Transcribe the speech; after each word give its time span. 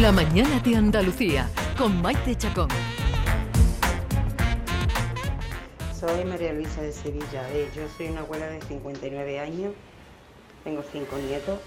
La 0.00 0.12
mañana 0.12 0.58
de 0.60 0.76
Andalucía 0.76 1.46
con 1.76 2.00
Maite 2.00 2.34
Chacón. 2.34 2.70
Soy 5.94 6.24
María 6.24 6.54
Luisa 6.54 6.80
de 6.80 6.90
Sevilla. 6.90 7.46
Eh, 7.52 7.68
yo 7.76 7.82
soy 7.98 8.08
una 8.08 8.20
abuela 8.20 8.46
de 8.46 8.62
59 8.62 9.40
años. 9.40 9.74
Tengo 10.64 10.82
cinco 10.90 11.18
nietos. 11.18 11.60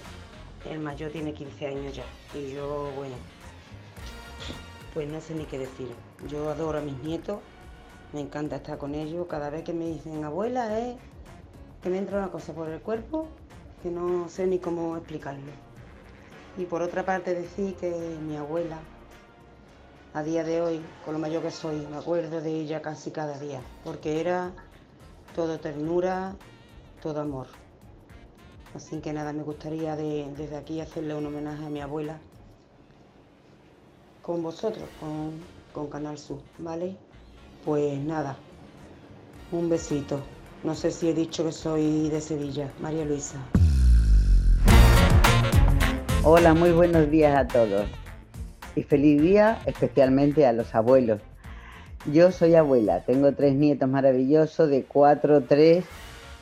El 0.68 0.80
mayor 0.80 1.12
tiene 1.12 1.32
15 1.32 1.66
años 1.68 1.94
ya. 1.94 2.02
Y 2.36 2.52
yo, 2.52 2.90
bueno, 2.96 3.14
pues 4.94 5.08
no 5.08 5.20
sé 5.20 5.36
ni 5.36 5.44
qué 5.44 5.60
decir. 5.60 5.86
Yo 6.28 6.50
adoro 6.50 6.78
a 6.78 6.82
mis 6.82 6.98
nietos. 7.04 7.38
Me 8.12 8.20
encanta 8.20 8.56
estar 8.56 8.78
con 8.78 8.96
ellos. 8.96 9.28
Cada 9.28 9.48
vez 9.48 9.62
que 9.62 9.72
me 9.72 9.86
dicen 9.86 10.24
abuela, 10.24 10.76
es 10.80 10.96
que 11.84 11.88
me 11.88 11.98
entra 11.98 12.18
una 12.18 12.32
cosa 12.32 12.52
por 12.52 12.68
el 12.68 12.80
cuerpo 12.80 13.28
que 13.84 13.90
no 13.90 14.28
sé 14.28 14.48
ni 14.48 14.58
cómo 14.58 14.96
explicarlo. 14.96 15.63
Y 16.56 16.66
por 16.66 16.82
otra 16.82 17.04
parte 17.04 17.34
decir 17.34 17.74
que 17.76 17.90
mi 18.22 18.36
abuela, 18.36 18.78
a 20.12 20.22
día 20.22 20.44
de 20.44 20.62
hoy, 20.62 20.80
con 21.04 21.14
lo 21.14 21.18
mayor 21.20 21.42
que 21.42 21.50
soy, 21.50 21.84
me 21.90 21.96
acuerdo 21.96 22.40
de 22.40 22.50
ella 22.60 22.80
casi 22.80 23.10
cada 23.10 23.38
día, 23.38 23.60
porque 23.82 24.20
era 24.20 24.52
todo 25.34 25.58
ternura, 25.58 26.36
todo 27.02 27.20
amor. 27.20 27.48
Así 28.74 29.00
que 29.00 29.12
nada, 29.12 29.32
me 29.32 29.42
gustaría 29.42 29.96
de- 29.96 30.32
desde 30.36 30.56
aquí 30.56 30.80
hacerle 30.80 31.14
un 31.14 31.26
homenaje 31.26 31.64
a 31.66 31.70
mi 31.70 31.80
abuela 31.80 32.18
con 34.22 34.42
vosotros, 34.42 34.88
con, 35.00 35.32
con 35.72 35.88
Canal 35.88 36.18
Sur, 36.18 36.40
¿vale? 36.58 36.96
Pues 37.64 37.98
nada, 37.98 38.36
un 39.52 39.68
besito. 39.68 40.20
No 40.62 40.74
sé 40.74 40.90
si 40.92 41.08
he 41.10 41.14
dicho 41.14 41.44
que 41.44 41.52
soy 41.52 42.08
de 42.08 42.20
Sevilla, 42.20 42.72
María 42.80 43.04
Luisa. 43.04 43.38
Hola, 46.26 46.54
muy 46.54 46.70
buenos 46.70 47.10
días 47.10 47.36
a 47.36 47.46
todos. 47.46 47.84
Y 48.74 48.82
feliz 48.82 49.20
día 49.20 49.58
especialmente 49.66 50.46
a 50.46 50.54
los 50.54 50.74
abuelos. 50.74 51.20
Yo 52.10 52.32
soy 52.32 52.54
abuela, 52.54 53.04
tengo 53.04 53.32
tres 53.32 53.54
nietos 53.54 53.90
maravillosos 53.90 54.70
de 54.70 54.84
cuatro, 54.84 55.42
tres 55.42 55.84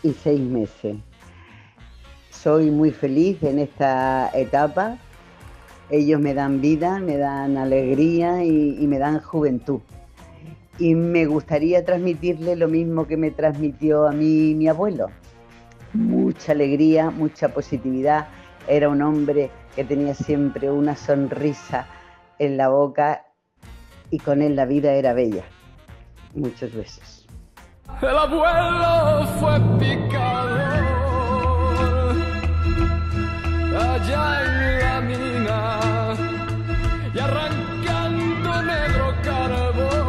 y 0.05 0.13
seis 0.13 0.41
meses. 0.41 0.99
Soy 2.31 2.71
muy 2.71 2.93
feliz 2.93 3.43
en 3.43 3.59
esta 3.59 4.31
etapa. 4.35 4.99
Ellos 5.91 6.21
me 6.21 6.33
dan 6.33 6.61
vida, 6.61 7.01
me 7.01 7.17
dan 7.17 7.57
alegría 7.57 8.45
y, 8.45 8.77
y 8.79 8.87
me 8.87 9.01
dan 9.01 9.19
juventud. 9.21 9.81
Y 10.79 10.95
me 10.95 11.27
gustaría 11.27 11.85
transmitirle 11.85 12.55
lo 12.55 12.69
mismo 12.69 13.09
que 13.09 13.17
me 13.17 13.33
transmitió 13.33 14.07
a 14.07 14.13
mí 14.13 14.55
mi 14.55 14.69
abuelo. 14.69 15.09
Mucha 15.93 16.53
alegría, 16.53 17.11
mucha 17.11 17.49
positividad. 17.49 18.29
Era 18.69 18.89
un 18.89 19.03
hombre 19.03 19.51
que 19.75 19.85
tenía 19.85 20.15
siempre 20.15 20.71
una 20.71 20.97
sonrisa 20.97 21.87
en 22.39 22.57
la 22.57 22.69
boca 22.69 23.27
y 24.11 24.19
con 24.19 24.43
él 24.43 24.57
la 24.57 24.67
vida 24.67 24.93
era 24.93 25.13
bella. 25.15 25.45
Muchos 26.35 26.75
besos. 26.75 27.27
El 28.01 28.17
abuelo 28.17 29.27
fue 29.39 29.61
picador 29.79 30.73
allá 33.77 34.45
en 34.45 34.79
la 34.81 35.01
mina 35.01 36.15
y 37.15 37.19
arrancando 37.19 38.63
negro 38.63 39.15
carbón 39.23 40.03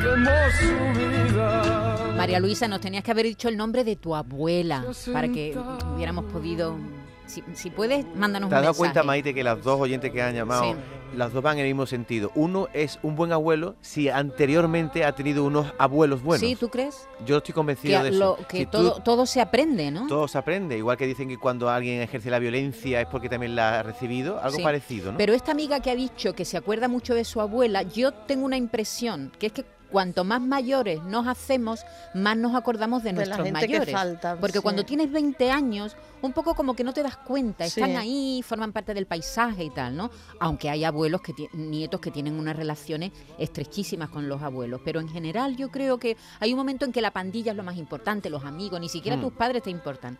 quemó 0.00 0.38
su 0.58 0.72
vida. 0.98 2.14
María 2.16 2.40
Luisa, 2.40 2.68
nos 2.68 2.80
tenías 2.80 3.04
que 3.04 3.10
haber 3.10 3.26
dicho 3.26 3.48
el 3.48 3.56
nombre 3.56 3.84
de 3.84 3.96
tu 3.96 4.14
abuela 4.14 4.84
para 5.12 5.28
que 5.28 5.56
hubiéramos 5.94 6.24
podido. 6.26 6.95
Si, 7.26 7.42
si 7.54 7.70
puedes, 7.70 8.06
mándanos 8.14 8.48
¿Te 8.48 8.54
un 8.54 8.58
has 8.58 8.62
dado 8.62 8.72
mensaje. 8.72 8.78
cuenta, 8.78 9.02
Maite, 9.02 9.34
que 9.34 9.42
las 9.42 9.62
dos 9.62 9.80
oyentes 9.80 10.12
que 10.12 10.22
han 10.22 10.34
llamado, 10.34 10.62
Sí. 10.62 10.74
las 11.16 11.32
dos 11.32 11.42
van 11.42 11.54
en 11.58 11.64
el 11.64 11.70
mismo 11.70 11.84
sentido? 11.86 12.30
Uno 12.34 12.68
es 12.72 12.98
un 13.02 13.16
buen 13.16 13.32
abuelo 13.32 13.74
si 13.80 14.08
anteriormente 14.08 15.04
ha 15.04 15.12
tenido 15.14 15.44
unos 15.44 15.72
abuelos 15.78 16.22
buenos. 16.22 16.46
Sí, 16.46 16.54
¿tú 16.56 16.68
crees? 16.68 17.08
Yo 17.26 17.38
estoy 17.38 17.52
convencido 17.54 17.98
Que, 17.98 18.02
de 18.04 18.10
eso. 18.10 18.18
lo- 18.40 18.46
que 18.46 18.58
Si 18.58 18.64
tú- 18.66 18.70
todo, 18.72 19.00
todo 19.02 19.26
se 19.26 19.40
aprende, 19.40 19.90
¿no? 19.90 20.06
todo 20.06 20.28
se 20.28 20.38
aprende. 20.38 20.76
Igual 20.78 20.96
que 20.96 21.06
dicen 21.06 21.28
que 21.28 21.36
cuando 21.38 21.68
alguien 21.68 22.00
ejerce 22.00 22.30
la 22.30 22.38
violencia 22.38 23.00
es 23.00 23.06
porque 23.08 23.28
también 23.28 23.56
la 23.56 23.80
ha 23.80 23.82
recibido. 23.82 24.40
Algo 24.40 24.58
Sí. 24.58 24.62
parecido, 24.62 25.10
¿no? 25.12 25.18
Pero 25.18 25.32
esta 25.34 25.50
amiga 25.52 25.80
que 25.80 25.90
ha 25.90 25.96
dicho 25.96 26.34
que 26.34 26.44
se 26.44 26.56
acuerda 26.56 26.86
mucho 26.88 27.14
de 27.14 27.24
su 27.24 27.40
abuela, 27.40 27.82
yo 27.82 28.12
tengo 28.12 28.44
una 28.44 28.56
impresión, 28.56 29.32
que 29.38 29.46
es 29.48 29.52
que 29.52 29.64
cuanto 29.90 30.24
más 30.24 30.40
mayores 30.40 31.02
nos 31.04 31.26
hacemos, 31.26 31.80
más 32.14 32.36
nos 32.36 32.54
acordamos 32.54 33.02
de, 33.02 33.10
De 33.12 33.26
la 33.26 33.36
nuestros 33.36 33.46
que 33.46 33.52
mayores. 33.52 33.92
falta, 33.94 34.36
Porque 34.40 34.58
sí. 34.58 34.62
cuando 34.62 34.84
tienes 34.84 35.10
20 35.10 35.50
años, 35.50 35.96
un 36.22 36.32
poco 36.32 36.54
como 36.54 36.74
que 36.74 36.84
no 36.84 36.92
te 36.92 37.02
das 37.02 37.16
cuenta, 37.16 37.64
están 37.64 37.90
Sí. 37.90 37.96
ahí, 37.96 38.42
forman 38.42 38.72
parte 38.72 38.94
del 38.94 39.06
paisaje 39.06 39.64
y 39.64 39.70
tal, 39.70 39.96
¿no? 39.96 40.10
Aunque 40.40 40.70
hay 40.70 40.84
abuelos 40.84 41.20
que 41.20 41.32
nietos 41.52 42.00
que 42.00 42.10
tienen 42.10 42.38
unas 42.38 42.56
relaciones 42.56 43.12
estrechísimas 43.38 44.08
con 44.10 44.28
los 44.28 44.42
abuelos, 44.42 44.80
pero 44.84 45.00
en 45.00 45.08
general 45.08 45.56
yo 45.56 45.70
creo 45.70 45.98
que 45.98 46.16
hay 46.40 46.52
un 46.52 46.58
momento 46.58 46.84
en 46.84 46.92
que 46.92 47.00
la 47.00 47.10
pandilla 47.12 47.52
es 47.52 47.56
lo 47.56 47.62
más 47.62 47.76
importante, 47.76 48.28
los 48.30 48.44
amigos, 48.44 48.80
ni 48.80 48.88
siquiera 48.88 49.16
Mm. 49.16 49.20
tus 49.20 49.32
padres 49.32 49.62
te 49.62 49.70
importan. 49.70 50.18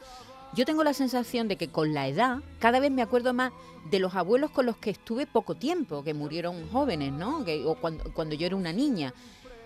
Yo 0.55 0.65
tengo 0.65 0.85
la 0.85 0.95
sensación 0.95 1.49
de 1.49 1.57
que 1.57 1.69
con 1.69 1.93
la 1.93 2.07
edad 2.07 2.39
cada 2.61 2.79
vez 2.79 2.91
me 2.91 3.03
acuerdo 3.03 3.35
más 3.35 3.53
de 3.91 3.99
los 3.99 4.15
abuelos 4.15 4.51
con 4.53 4.65
los 4.65 4.77
que 4.77 4.91
estuve 4.91 5.27
poco 5.27 5.57
tiempo, 5.57 6.05
que 6.05 6.15
murieron 6.15 6.69
jóvenes, 6.71 7.13
¿no? 7.13 7.45
Que- 7.45 7.65
o 7.67 7.75
cuando, 7.75 8.05
cuando 8.15 8.35
yo 8.37 8.47
era 8.47 8.57
una 8.57 8.73
niña. 8.73 9.13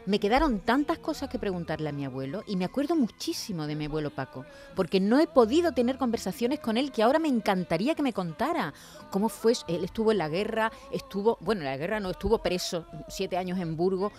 Me 0.07 0.19
quedaron 0.19 0.61
tantas 0.61 0.99
cosas 0.99 1.29
que 1.29 1.39
preguntarle 1.39 1.91
a 1.91 1.93
mi 1.93 2.07
abuelo 2.07 2.43
y 2.47 2.57
me 2.57 2.65
acuerdo 2.65 2.97
muchísimo 2.97 3.67
de 3.67 3.77
mi 3.77 3.85
abuelo 3.85 4.11
Paco, 4.11 4.47
porque 4.75 4.99
no 4.99 5.21
he 5.21 5.27
podido 5.27 5.73
tener 5.73 5.99
conversaciones 5.99 6.59
con 6.59 6.79
él 6.79 6.91
que 6.91 7.03
ahora 7.03 7.19
me 7.19 7.29
encantaría 7.29 7.95
que 7.95 8.03
me 8.03 8.15
contara. 8.15 8.73
¿Cómo 9.11 9.29
fue? 9.29 9.53
Él 9.69 9.85
estuvo 9.85 10.11
en 10.11 10.19
la 10.19 10.29
guerra, 10.29 10.73
estuvo, 10.91 11.37
bueno, 11.43 11.61
en 11.61 11.67
la 11.67 11.77
guerra 11.77 12.01
no, 12.01 12.11
estuvo 12.11 12.39
preso 12.39 12.87
siete 13.09 13.37
años 13.37 13.59
en 13.59 13.77
Burgos. 13.77 14.13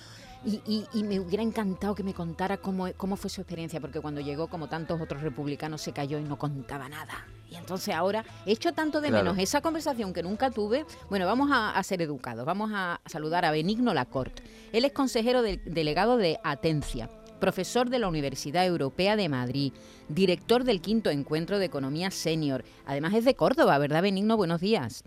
Y, 0.44 0.59
y- 0.66 0.88
y 0.94 1.03
me 1.03 1.19
hubiera 1.19 1.44
encantado 1.44 1.94
que 1.94 2.03
me 2.03 2.16
contara 2.16 2.57
cómo, 2.57 2.88
cómo 2.97 3.16
fue 3.16 3.29
su 3.29 3.41
experiencia, 3.41 3.79
porque 3.79 4.00
cuando 4.02 4.22
llegó, 4.22 4.47
como 4.47 4.68
tantos 4.68 5.00
otros 5.00 5.22
republicanos, 5.22 5.81
se 5.81 5.91
cayó 5.94 6.18
y 6.18 6.24
no 6.24 6.38
contaba 6.40 6.90
nada. 6.90 7.28
Y 7.52 7.56
entonces 7.56 7.94
ahora 7.94 8.25
he 8.46 8.53
hecho 8.53 8.72
tanto 8.74 9.01
de 9.01 9.09
Claro. 9.09 9.24
menos 9.25 9.38
esa 9.40 9.62
conversación 9.62 10.13
que 10.13 10.24
nunca 10.24 10.50
tuve. 10.50 10.85
Bueno, 11.09 11.28
vamos 11.28 11.51
a, 11.51 11.72
a 11.72 11.84
ser 11.84 12.01
educados. 12.01 12.44
Vamos 12.46 12.72
a 12.74 13.01
saludar 13.06 13.46
a 13.46 13.51
Benigno 13.51 13.94
Lacorte. 13.94 14.41
Él 14.72 14.84
es 14.85 14.94
consejero 14.94 15.44
del- 15.44 15.62
delegado 15.66 16.18
de 16.18 16.40
Atencia, 16.44 17.09
profesor 17.40 17.90
de 17.91 18.00
la 18.00 18.07
Universidad 18.07 18.66
Europea 18.66 19.16
de 19.16 19.30
Madrid, 19.30 19.74
director 20.09 20.63
del 20.63 20.81
quinto 20.81 21.09
encuentro 21.12 21.59
de 21.59 21.66
Economía 21.66 22.09
Senior. 22.09 22.63
Además 22.85 23.13
es 23.13 23.25
de 23.25 23.35
Córdoba, 23.35 23.78
¿verdad, 23.78 24.01
Benigno? 24.01 24.38
Buenos 24.38 24.62
días. 24.62 25.03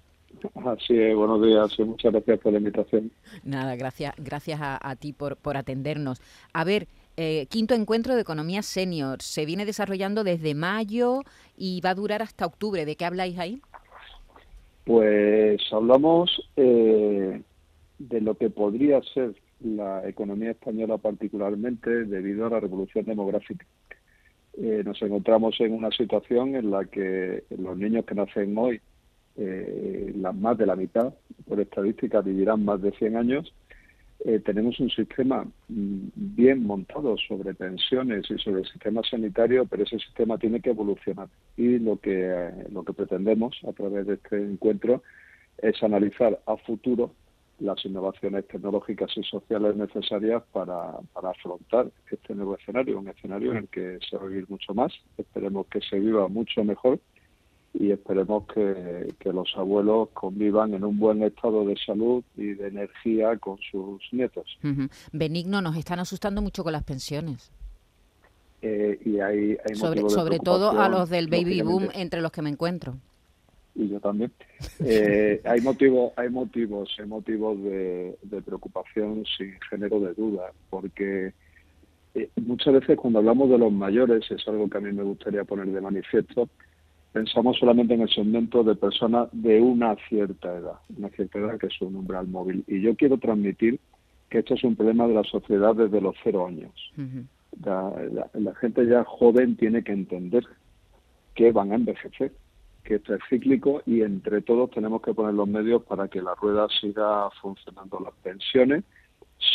Así 0.67 0.99
es, 0.99 1.15
buenos 1.15 1.43
días 1.43 1.79
y 1.79 1.85
muchas 1.85 2.13
gracias 2.13 2.41
por 2.41 2.53
la 2.53 2.59
invitación. 2.59 3.11
Nada, 3.45 3.77
gracias, 3.77 4.15
gracias 4.19 4.61
a, 4.61 4.79
a 4.89 4.97
ti 4.97 5.13
por, 5.13 5.37
por 5.37 5.57
atendernos. 5.57 6.21
A 6.53 6.65
ver, 6.65 6.87
eh, 7.17 7.47
quinto 7.49 7.75
encuentro 7.75 8.15
de 8.15 8.23
economía 8.23 8.63
senior 8.63 9.23
se 9.23 9.47
viene 9.47 9.65
desarrollando 9.65 10.25
desde 10.25 10.55
mayo 10.55 11.23
y 11.57 11.81
va 11.81 11.91
a 11.91 11.95
durar 11.95 12.23
hasta 12.23 12.47
octubre. 12.47 12.85
¿De 12.85 12.97
qué 12.97 13.05
habláis 13.05 13.39
ahí? 13.39 13.61
Pues 14.85 15.61
hablamos 15.73 16.31
eh, 16.57 17.41
de 17.99 18.21
lo 18.21 18.35
que 18.37 18.51
podría 18.51 19.01
ser 19.15 19.35
la 19.61 20.07
economía 20.09 20.51
española 20.51 20.99
particularmente 20.99 22.05
debido 22.05 22.47
a 22.47 22.51
la 22.51 22.61
revolución 22.61 23.05
demográfica. 23.05 23.65
Eh, 24.57 24.83
nos 24.85 25.01
encontramos 25.01 25.59
en 25.61 25.73
una 25.73 25.91
situación 25.91 26.55
en 26.55 26.71
la 26.71 26.85
que 26.85 27.45
los 27.57 27.77
niños 27.77 28.05
que 28.05 28.15
nacen 28.15 28.57
hoy, 28.59 28.81
eh, 29.37 30.13
la- 30.17 30.33
más 30.33 30.57
de 30.59 30.67
la 30.67 30.77
mitad, 30.77 31.13
por 31.47 31.61
estadística, 31.61 32.21
vivirán 32.21 32.65
más 32.65 32.81
de 32.83 32.93
100 32.93 33.17
años. 33.17 33.53
Eh, 34.25 34.41
tenemos 34.41 34.79
un 34.81 34.89
sistema 34.91 35.45
mm, 35.69 35.99
bien 36.15 36.65
montado 36.65 37.17
sobre 37.29 37.53
pensiones 37.55 38.25
y 38.31 38.39
sobre 38.39 38.61
el 38.63 38.67
sistema 38.67 39.03
sanitario, 39.03 39.67
pero 39.67 39.83
ese 39.83 39.99
sistema 39.99 40.39
tiene 40.39 40.61
que 40.61 40.71
evolucionar. 40.71 41.29
Y 41.57 41.79
lo 41.79 41.99
que, 41.99 42.31
eh, 42.33 42.51
lo 42.73 42.85
que 42.85 42.93
pretendemos 42.95 43.57
a 43.69 43.73
través 43.73 44.07
de 44.07 44.15
este 44.15 44.37
encuentro 44.43 45.03
es 45.59 45.83
analizar 45.83 46.41
a 46.47 46.57
futuro 46.57 47.13
las 47.61 47.85
innovaciones 47.85 48.47
tecnológicas 48.49 49.11
y 49.17 49.23
sociales 49.23 49.77
necesarias 49.77 50.43
para, 50.53 50.99
para 51.13 51.31
afrontar 51.31 51.87
este 52.11 52.35
nuevo 52.35 52.57
escenario, 52.57 52.99
un 52.99 53.09
escenario 53.09 53.53
en 53.53 53.59
el 53.59 53.69
que 53.69 53.99
se 54.09 54.17
va 54.17 54.25
a 54.25 54.27
vivir 54.27 54.47
mucho 54.49 54.75
más, 54.75 54.93
esperemos 55.19 55.67
que 55.69 55.81
se 55.81 56.01
viva 56.01 56.27
mucho 56.29 56.65
mejor 56.65 56.99
y 57.75 57.91
esperemos 57.91 58.47
que, 58.47 59.13
que 59.19 59.33
los 59.33 59.53
abuelos 59.57 60.09
convivan 60.15 60.75
en 60.75 60.85
un 60.85 60.97
buen 60.99 61.23
estado 61.25 61.67
de 61.67 61.77
salud 61.85 62.23
y 62.37 62.55
de 62.55 62.69
energía 62.69 63.37
con 63.39 63.59
sus 63.71 64.01
nietos. 64.13 64.59
Benigno, 65.13 65.61
nos 65.61 65.77
están 65.77 65.99
asustando 65.99 66.41
mucho 66.41 66.63
con 66.63 66.73
las 66.73 66.85
pensiones. 66.85 67.51
Eh, 68.63 68.99
y 69.05 69.19
hay, 69.19 69.59
hay 69.69 69.75
Sobre, 69.75 70.09
sobre 70.09 70.39
todo 70.39 70.81
a 70.81 70.89
los 70.89 71.11
del 71.11 71.27
baby 71.29 71.63
boom, 71.63 71.89
entre 71.95 72.23
los 72.23 72.31
que 72.31 72.43
me 72.43 72.51
encuentro. 72.51 72.95
y 73.75 73.89
yo 73.89 74.01
también. 74.01 74.33
Eh, 74.79 75.41
hay 75.45 75.61
motivos, 75.61 76.13
hay 76.17 76.31
motivos, 76.31 76.95
hay 76.99 77.07
motivos 77.07 77.63
de, 77.63 78.17
de 78.23 78.43
preocupación 78.43 79.25
sin 79.37 79.53
género 79.69 80.01
de 80.01 80.15
duda, 80.15 80.53
porque 80.71 81.33
eh, 82.15 82.31
muchas 82.37 82.75
veces 82.75 82.97
cuando 82.97 83.19
hablamos 83.19 83.51
de 83.51 83.59
los 83.59 83.73
mayores, 83.73 84.31
es 84.31 84.47
algo 84.47 84.71
que 84.71 84.79
a 84.79 84.81
mí 84.81 84.93
me 84.93 85.03
gustaría 85.03 85.45
poner 85.45 85.67
de 85.67 85.81
manifiesto, 85.81 86.49
pensamos 87.15 87.57
solamente 87.59 87.95
en 87.95 88.01
el 88.01 88.09
segmento 88.09 88.65
de 88.65 88.75
personas 88.75 89.29
de 89.31 89.61
una 89.61 89.95
cierta 90.09 90.53
edad, 90.53 90.81
una 90.99 91.09
cierta 91.11 91.39
edad 91.39 91.59
que 91.61 91.69
es 91.69 91.81
un 91.81 91.95
umbral 91.95 92.27
móvil. 92.27 92.65
Y 92.67 92.81
yo 92.81 92.97
quiero 92.97 93.19
transmitir 93.19 93.79
que 94.29 94.41
esto 94.41 94.55
es 94.55 94.65
un 94.65 94.75
problema 94.75 95.07
de 95.07 95.15
la 95.15 95.23
sociedad 95.23 95.77
desde 95.77 96.01
los 96.01 96.17
cero 96.25 96.45
años. 96.45 96.75
la, 97.65 98.55
gente 98.61 98.85
ya 98.89 99.05
joven 99.05 99.57
tiene 99.57 99.85
que 99.85 99.93
entender 99.93 100.45
que 101.37 101.53
van 101.53 101.71
a 101.71 101.77
envejecer, 101.77 102.33
que 102.83 102.97
esto 102.97 103.15
es 103.15 103.21
cíclico 103.31 103.81
y 103.87 104.03
entre 104.03 104.43
todos 104.43 104.73
tenemos 104.73 105.01
que 105.01 105.15
poner 105.15 105.35
los 105.35 105.47
medios 105.47 105.85
para 105.85 106.09
que 106.09 106.21
la 106.21 106.35
rueda 106.35 106.67
siga 106.81 107.31
funcionando. 107.41 108.01
Las 108.01 108.15
pensiones, 108.25 108.83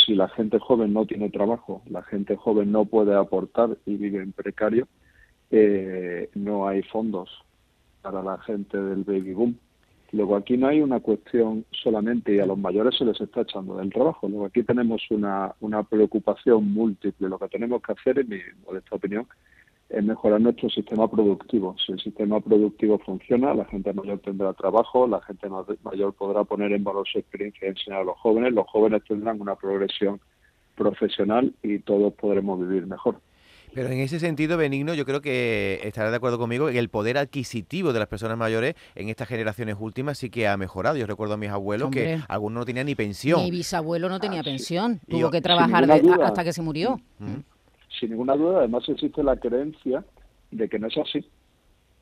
si 0.05 0.15
la 0.15 0.29
gente 0.29 0.59
joven 0.59 0.94
no 0.94 1.05
tiene 1.05 1.29
trabajo, 1.29 1.81
la 1.89 2.03
gente 2.03 2.38
joven 2.38 2.71
no 2.71 2.85
puede 2.85 3.13
aportar 3.17 3.77
y 3.85 3.97
vive 3.97 4.23
en 4.23 4.31
precario, 4.31 4.88
eh, 5.51 6.29
no 6.35 6.65
hay 6.65 6.83
fondos 6.83 7.29
para 8.01 8.24
la 8.24 8.38
gente 8.40 8.78
del 8.78 9.04
baby 9.04 9.34
boom. 9.34 9.57
Luego 10.12 10.36
aquí 10.36 10.57
no 10.57 10.68
hay 10.68 10.81
una 10.81 11.00
cuestión 11.00 11.66
solamente 11.72 12.36
y 12.36 12.40
a 12.40 12.46
los 12.46 12.57
mayores 12.57 12.98
se 12.98 13.06
les 13.06 13.19
está 13.22 13.42
echando 13.42 13.78
del 13.78 13.92
trabajo. 13.92 14.28
Luego 14.28 14.46
aquí 14.46 14.63
tenemos 14.63 15.04
una, 15.12 15.54
una 15.60 15.84
preocupación 15.84 16.72
múltiple. 16.74 17.30
Lo 17.30 17.38
que 17.38 17.48
tenemos 17.48 17.81
que 17.84 17.92
hacer, 17.92 18.19
en 18.19 18.30
mi 18.30 18.40
modesta 18.66 18.96
opinión, 18.96 19.28
es 19.90 20.04
mejorar 20.04 20.42
nuestro 20.42 20.69
sistema 20.69 21.10
productivo. 21.10 21.75
Si 21.84 21.92
el 21.92 22.00
sistema 22.00 22.40
productivo 22.40 23.00
funciona, 23.00 23.54
la 23.54 23.66
gente 23.66 23.94
mayor 23.94 24.19
tendrá 24.19 24.54
trabajo, 24.54 25.07
la 25.07 25.22
gente 25.22 25.48
mayor 25.84 26.13
podrá 26.13 26.44
poner 26.44 26.72
en 26.74 26.84
valor 26.84 27.07
su 27.07 27.19
experiencia 27.19 27.68
y 27.68 27.72
enseñar 27.72 28.01
a 28.01 28.04
los 28.04 28.18
jóvenes, 28.18 28.54
los 28.54 28.68
jóvenes 28.68 29.04
tendrán 29.07 29.42
una 29.42 29.56
progresión 29.56 30.19
profesional 30.75 31.54
y 31.62 31.80
todos 31.80 32.13
podremos 32.13 32.60
vivir 32.60 32.86
mejor. 32.86 33.19
Pero 33.74 33.89
en 33.89 34.00
ese 34.00 34.19
sentido, 34.19 34.57
Benigno, 34.57 34.94
yo 34.94 35.06
creo 35.06 35.21
que 35.21 35.80
estará 35.83 36.10
de 36.10 36.16
acuerdo 36.16 36.38
conmigo 36.38 36.68
que 36.68 36.80
el 36.80 36.89
poder 36.89 37.18
adquisitivo 37.18 37.94
de 37.94 38.00
las 38.00 38.07
personas 38.07 38.38
mayores 38.38 38.75
en 38.95 39.10
estas 39.10 39.27
generaciones 39.27 39.75
últimas 39.80 40.18
sí 40.18 40.30
que 40.30 40.48
ha 40.48 40.57
mejorado. 40.57 40.98
Yo 40.98 41.06
recuerdo 41.06 41.36
a 41.36 41.38
mis 41.38 41.50
abuelos 41.50 41.92
que 41.92 42.19
algunos 42.27 42.60
no 42.60 42.66
tenían 42.66 42.88
ni 42.88 42.95
pensión. 42.95 43.44
Mi 43.44 43.51
bisabuelo 43.51 44.10
no 44.10 44.19
tenía 44.19 44.42
ah, 44.42 44.44
pensión, 44.44 45.00
tuvo 45.07 45.30
que 45.30 45.42
trabajar 45.42 45.89
hasta 45.89 46.44
que 46.44 46.54
se 46.54 46.62
murió. 46.62 47.00
Mm. 47.19 47.42
Sin 48.00 48.10
ninguna 48.12 48.36
duda, 48.36 48.60
además 48.60 48.88
existe 48.88 49.24
la 49.24 49.36
creencia 49.36 50.04
de 50.51 50.69
que 50.69 50.80
no 50.80 50.88
es 50.88 50.98
así. 50.98 51.25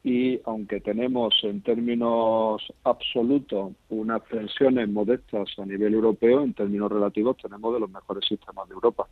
Y 0.04 0.40
aunque 0.46 0.80
tenemos 0.80 1.34
en 1.44 1.62
términos 1.62 2.62
absolutos 2.84 3.74
unas 3.90 4.22
pensiones 4.22 4.88
modestas 4.90 5.50
a 5.58 5.66
nivel 5.66 5.94
europeo, 5.94 6.44
en 6.44 6.54
términos 6.54 6.92
relativos 6.92 7.36
tenemos 7.38 7.74
de 7.74 7.80
los 7.81 7.90
mejores 7.90 8.25
sistemas 8.28 8.70
de 8.70 8.75
Europa 8.75 9.08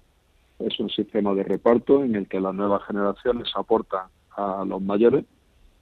es 0.59 0.79
un 0.79 0.89
sistema 0.89 1.33
de 1.33 1.43
reparto 1.43 2.03
en 2.03 2.15
el 2.15 2.27
que 2.27 2.39
las 2.39 2.53
nuevas 2.53 2.83
generaciones 2.85 3.49
aportan 3.55 4.07
a 4.35 4.63
los 4.65 4.81
mayores, 4.81 5.25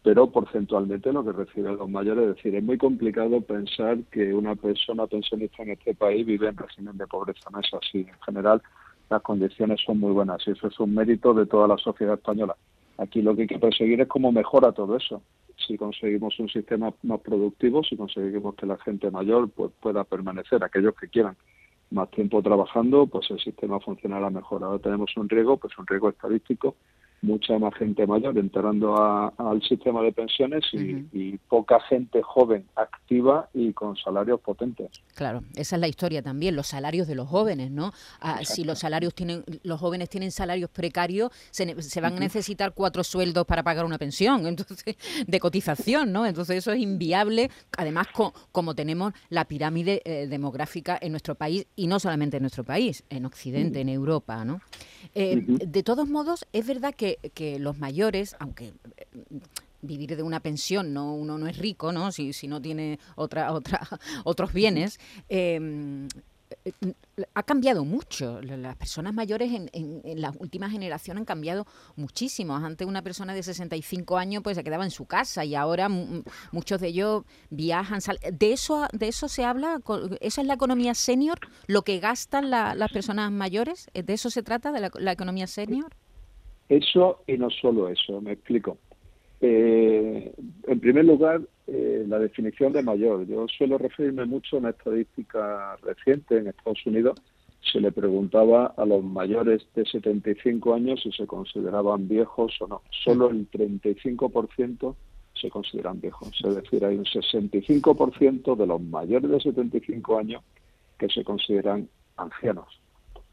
pero 0.04 0.30
porcentualmente 0.30 1.14
lo 1.14 1.24
que 1.24 1.32
reciben 1.32 1.78
los 1.78 1.90
mayores. 1.90 2.30
Es 2.30 2.36
decir, 2.36 2.56
es 2.56 2.64
muy 2.64 2.78
complicado 2.78 3.42
pensar 3.42 3.98
que 4.12 4.34
una 4.34 4.56
persona 4.56 5.08
pensionista 5.08 5.64
en 5.64 5.72
este 5.72 5.96
país 5.96 6.26
vive 6.26 6.50
en 6.50 6.58
régimen 6.58 6.98
de 6.98 7.08
pobreza. 7.08 7.50
No 7.52 7.60
es 7.60 7.74
así. 7.74 8.00
En 8.00 8.22
general, 8.26 8.62
las 9.10 9.22
condiciones 9.22 9.80
son 9.86 10.00
muy 10.00 10.12
buenas 10.12 10.46
y 10.48 10.52
eso 10.52 10.68
es 10.68 10.80
un 10.80 10.94
mérito 10.94 11.34
de 11.34 11.46
toda 11.46 11.68
la 11.68 11.78
sociedad 11.78 12.16
española. 12.16 12.56
Aquí 12.98 13.22
lo 13.22 13.36
que 13.36 13.44
hay 13.44 13.48
que 13.48 13.60
perseguir 13.60 14.02
es 14.02 14.08
cómo 14.08 14.32
mejora 14.32 14.72
todo 14.72 14.98
eso. 14.98 15.22
Si 15.56 15.78
conseguimos 15.78 16.38
un 16.40 16.50
sistema 16.50 16.94
más 17.04 17.22
productivo, 17.22 17.84
si 17.84 17.96
conseguimos 17.96 18.56
que 18.56 18.66
la 18.66 18.78
gente 18.78 19.10
mayor 19.10 19.50
pues, 19.50 19.72
pueda 19.80 20.04
permanecer, 20.04 20.64
aquellos 20.64 20.96
que 20.96 21.08
quieran 21.08 21.38
más 21.94 22.10
tiempo 22.12 22.42
trabajando, 22.42 23.08
pues 23.08 23.30
el 23.32 23.40
sistema 23.40 23.80
funcionará 23.80 24.30
mejor. 24.30 24.64
Ahora 24.64 24.80
tenemos 24.80 25.16
un 25.16 25.30
riesgo, 25.30 25.58
pues 25.58 25.78
un 25.78 25.88
riesgo 25.88 26.10
estadístico 26.10 26.76
mucha 27.24 27.58
más 27.58 27.74
gente 27.76 28.06
mayor 28.06 28.38
entrando 28.38 28.96
al 28.96 29.62
sistema 29.64 30.02
de 30.02 30.12
pensiones 30.12 30.64
y, 30.74 31.38
poca 31.50 31.80
gente 31.82 32.22
joven 32.22 32.66
activa 32.76 33.50
y 33.54 33.74
con 33.74 33.96
salarios 33.96 34.40
potentes. 34.42 34.90
Claro, 35.16 35.42
esa 35.56 35.76
es 35.76 35.80
la 35.80 35.88
historia 35.88 36.22
también, 36.22 36.56
los 36.56 36.68
salarios 36.68 37.08
de 37.08 37.16
los 37.16 37.28
jóvenes, 37.28 37.72
¿no? 37.72 37.92
Ah, 38.20 38.40
si 38.44 38.64
los 38.64 38.80
salarios 38.80 39.14
tienen, 39.14 39.44
los 39.64 39.80
jóvenes 39.80 40.10
tienen 40.10 40.32
salarios 40.32 40.70
precarios, 40.70 41.32
se, 41.52 42.02
van 42.02 42.18
a 42.18 42.20
necesitar 42.20 42.74
cuatro 42.74 43.04
sueldos 43.04 43.46
para 43.46 43.64
pagar 43.64 43.86
una 43.86 43.98
pensión, 43.98 44.46
entonces 44.48 44.96
de 45.26 45.40
cotización, 45.40 46.12
¿no? 46.12 46.26
Entonces 46.26 46.58
eso 46.58 46.72
es 46.72 46.80
inviable, 46.80 47.50
además 47.78 48.08
como 48.52 48.76
tenemos 48.76 49.14
la 49.30 49.46
pirámide 49.46 50.02
eh, 50.06 50.28
demográfica 50.28 50.98
en 51.02 51.12
nuestro 51.12 51.36
país 51.36 51.68
y 51.76 51.88
no 51.88 52.00
solamente 52.00 52.38
en 52.38 52.44
nuestro 52.44 52.64
país, 52.64 53.04
en 53.10 53.26
Occidente, 53.26 53.82
en 53.82 53.90
Europa, 53.90 54.44
¿no? 54.44 54.62
Eh, 55.16 55.44
de 55.46 55.84
todos 55.84 56.08
modos, 56.10 56.46
es 56.54 56.66
verdad 56.66 56.94
que, 56.96 57.13
los 57.60 57.78
mayores, 57.78 58.36
aunque 58.40 58.74
eh, 58.98 59.08
vivir 59.82 60.16
de 60.16 60.24
una 60.24 60.40
pensión, 60.40 60.94
no 60.94 61.14
uno 61.14 61.38
no 61.38 61.48
es 61.48 61.58
rico, 61.58 61.92
¿no? 61.92 62.12
Si, 62.12 62.34
si 62.34 62.48
no 62.48 62.62
tiene 62.62 63.00
otra, 63.16 63.52
otra, 63.52 63.82
otros 64.24 64.54
bienes, 64.54 65.00
eh, 65.30 66.08
ha 67.34 67.44
cambiado 67.44 67.86
mucho. 67.86 68.42
Las 68.42 68.76
personas 68.76 69.14
mayores 69.14 69.52
en, 69.54 69.70
en, 69.74 70.22
la 70.22 70.34
última 70.40 70.70
generación 70.70 71.18
han 71.18 71.26
cambiado 71.26 71.66
muchísimo. 71.96 72.56
Antes 72.56 72.88
una 72.88 73.02
persona 73.02 73.34
de 73.34 73.44
65 73.44 74.18
años 74.18 74.44
pues 74.44 74.58
se 74.58 74.64
quedaba 74.64 74.84
en 74.84 74.92
su 74.92 75.06
casa 75.06 75.46
y 75.46 75.56
ahora 75.56 75.90
muchos 76.52 76.80
de 76.80 76.88
ellos 76.88 77.24
viajan. 77.50 78.00
¿De 78.32 78.54
eso, 78.54 78.88
¿De 78.94 79.08
eso 79.08 79.28
se 79.28 79.44
habla? 79.44 79.80
¿Esa 80.22 80.42
es 80.42 80.48
la 80.48 80.54
economía 80.54 80.96
senior? 80.96 81.40
¿Lo 81.68 81.84
que 81.84 82.00
gastan 82.00 82.50
las 82.50 82.92
personas 82.92 83.32
mayores? 83.32 83.88
¿De 83.94 84.14
eso 84.14 84.30
se 84.30 84.44
trata, 84.44 84.72
de 84.72 84.80
la, 84.80 84.92
la 84.96 85.12
economía 85.12 85.48
senior? 85.48 85.96
Eso 86.70 87.24
y 87.28 87.38
no 87.38 87.50
solo 87.50 87.90
eso, 87.90 88.22
me 88.22 88.34
explico. 88.34 88.78
Eh, 89.42 90.34
en 90.68 90.80
primer 90.80 91.06
lugar, 91.06 91.42
eh, 91.68 92.06
la 92.08 92.20
definición 92.20 92.74
de 92.74 92.82
mayor. 92.82 93.26
Yo 93.28 93.46
suelo 93.48 93.78
referirme 93.78 94.26
mucho 94.26 94.56
a 94.56 94.60
una 94.60 94.70
estadística 94.70 95.76
reciente 95.82 96.38
en 96.38 96.48
Estados 96.48 96.86
Unidos. 96.86 97.20
Se 97.62 97.80
le 97.80 97.92
preguntaba 97.92 98.74
a 98.78 98.86
los 98.86 99.04
mayores 99.04 99.66
de 99.76 99.86
75 99.86 100.74
años 100.74 101.02
si 101.02 101.12
se 101.12 101.26
consideraban 101.26 102.08
viejos 102.08 102.54
o 102.62 102.68
no. 102.68 102.82
Solo 103.04 103.30
el 103.30 103.50
35% 103.50 104.96
se 105.34 105.50
consideran 105.50 106.00
viejos. 106.00 106.30
Es 106.44 106.56
decir, 106.56 106.86
hay 106.86 106.98
un 106.98 107.06
65% 107.06 108.56
de 108.56 108.68
los 108.68 108.82
mayores 108.82 109.30
de 109.30 109.40
75 109.40 110.18
años 110.18 110.42
que 110.98 111.08
se 111.10 111.24
consideran 111.24 111.88
ancianos. 112.18 112.83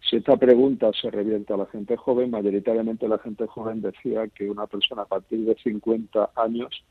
Si 0.08 0.16
esta 0.16 0.36
pregunta 0.36 0.90
se 1.00 1.10
revienta 1.10 1.54
a 1.54 1.58
la 1.58 1.66
gente 1.66 1.96
joven, 1.96 2.30
mayoritariamente 2.30 3.06
la 3.06 3.18
gente 3.18 3.46
joven 3.46 3.82
decía 3.82 4.28
que 4.28 4.50
una 4.50 4.66
persona 4.66 5.02
a 5.02 5.06
partir 5.06 5.44
de 5.44 5.54
50 5.56 6.30
años 6.36 6.84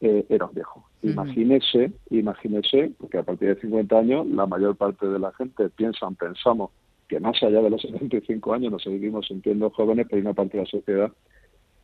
eh, 0.00 0.26
era 0.28 0.46
un 0.46 0.54
viejo. 0.54 0.84
Imagínese, 1.02 1.92
imagínese, 2.10 2.92
porque 2.98 3.18
a 3.18 3.22
partir 3.22 3.54
de 3.54 3.60
50 3.60 3.98
años 3.98 4.26
la 4.26 4.46
mayor 4.46 4.76
parte 4.76 5.06
de 5.06 5.18
la 5.18 5.32
gente 5.32 5.70
piensan, 5.70 6.14
pensamos 6.14 6.70
que 7.08 7.20
más 7.20 7.42
allá 7.42 7.62
de 7.62 7.70
los 7.70 7.82
75 7.82 8.54
años 8.54 8.72
nos 8.72 8.82
seguimos 8.82 9.26
sintiendo 9.26 9.70
jóvenes, 9.70 10.06
pero 10.08 10.16
hay 10.16 10.22
una 10.22 10.34
parte 10.34 10.56
de 10.56 10.64
la 10.64 10.70
sociedad 10.70 11.12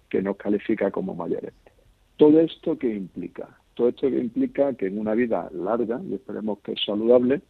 que 0.08 0.22
nos 0.22 0.36
califica 0.36 0.90
como 0.90 1.14
mayores. 1.14 1.52
Todo 2.16 2.40
esto 2.40 2.78
que 2.78 2.92
implica, 2.94 3.48
todo 3.74 3.88
esto 3.88 4.08
que 4.08 4.18
implica 4.18 4.74
que 4.74 4.86
en 4.86 4.98
una 4.98 5.14
vida 5.14 5.48
larga, 5.52 6.00
y 6.08 6.14
esperemos 6.14 6.58
que 6.60 6.72
es 6.72 6.84
saludable, 6.84 7.42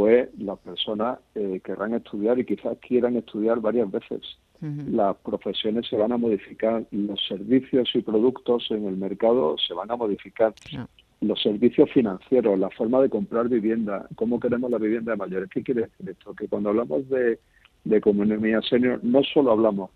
pues 0.00 0.30
las 0.38 0.58
personas 0.60 1.18
eh, 1.34 1.60
querrán 1.62 1.92
estudiar 1.92 2.38
y 2.38 2.46
quizás 2.46 2.78
quieran 2.78 3.16
estudiar 3.16 3.60
varias 3.60 3.90
veces. 3.90 4.22
Las 4.62 5.14
profesiones 5.18 5.86
se 5.88 5.96
van 5.96 6.10
a 6.12 6.16
modificar, 6.16 6.86
los 6.90 7.20
servicios 7.28 7.90
y 7.92 8.00
productos 8.00 8.66
en 8.70 8.86
el 8.86 8.96
mercado 8.96 9.56
se 9.58 9.74
van 9.74 9.90
a 9.90 9.96
modificar. 9.96 10.54
Los 11.20 11.42
servicios 11.42 11.90
financieros, 11.92 12.58
la 12.58 12.70
forma 12.70 13.02
de 13.02 13.10
comprar 13.10 13.50
vivienda, 13.50 14.08
cómo 14.14 14.40
queremos 14.40 14.70
la 14.70 14.78
vivienda 14.78 15.12
de 15.12 15.18
mayores. 15.18 15.50
¿Qué 15.50 15.62
quiere 15.62 15.82
decir 15.82 16.08
esto? 16.08 16.34
Que 16.34 16.48
cuando 16.48 16.70
hablamos 16.70 17.06
de, 17.10 17.38
de 17.84 17.96
economía 17.98 18.62
senior, 18.62 19.00
no 19.02 19.22
solo 19.22 19.50
hablamos 19.50 19.90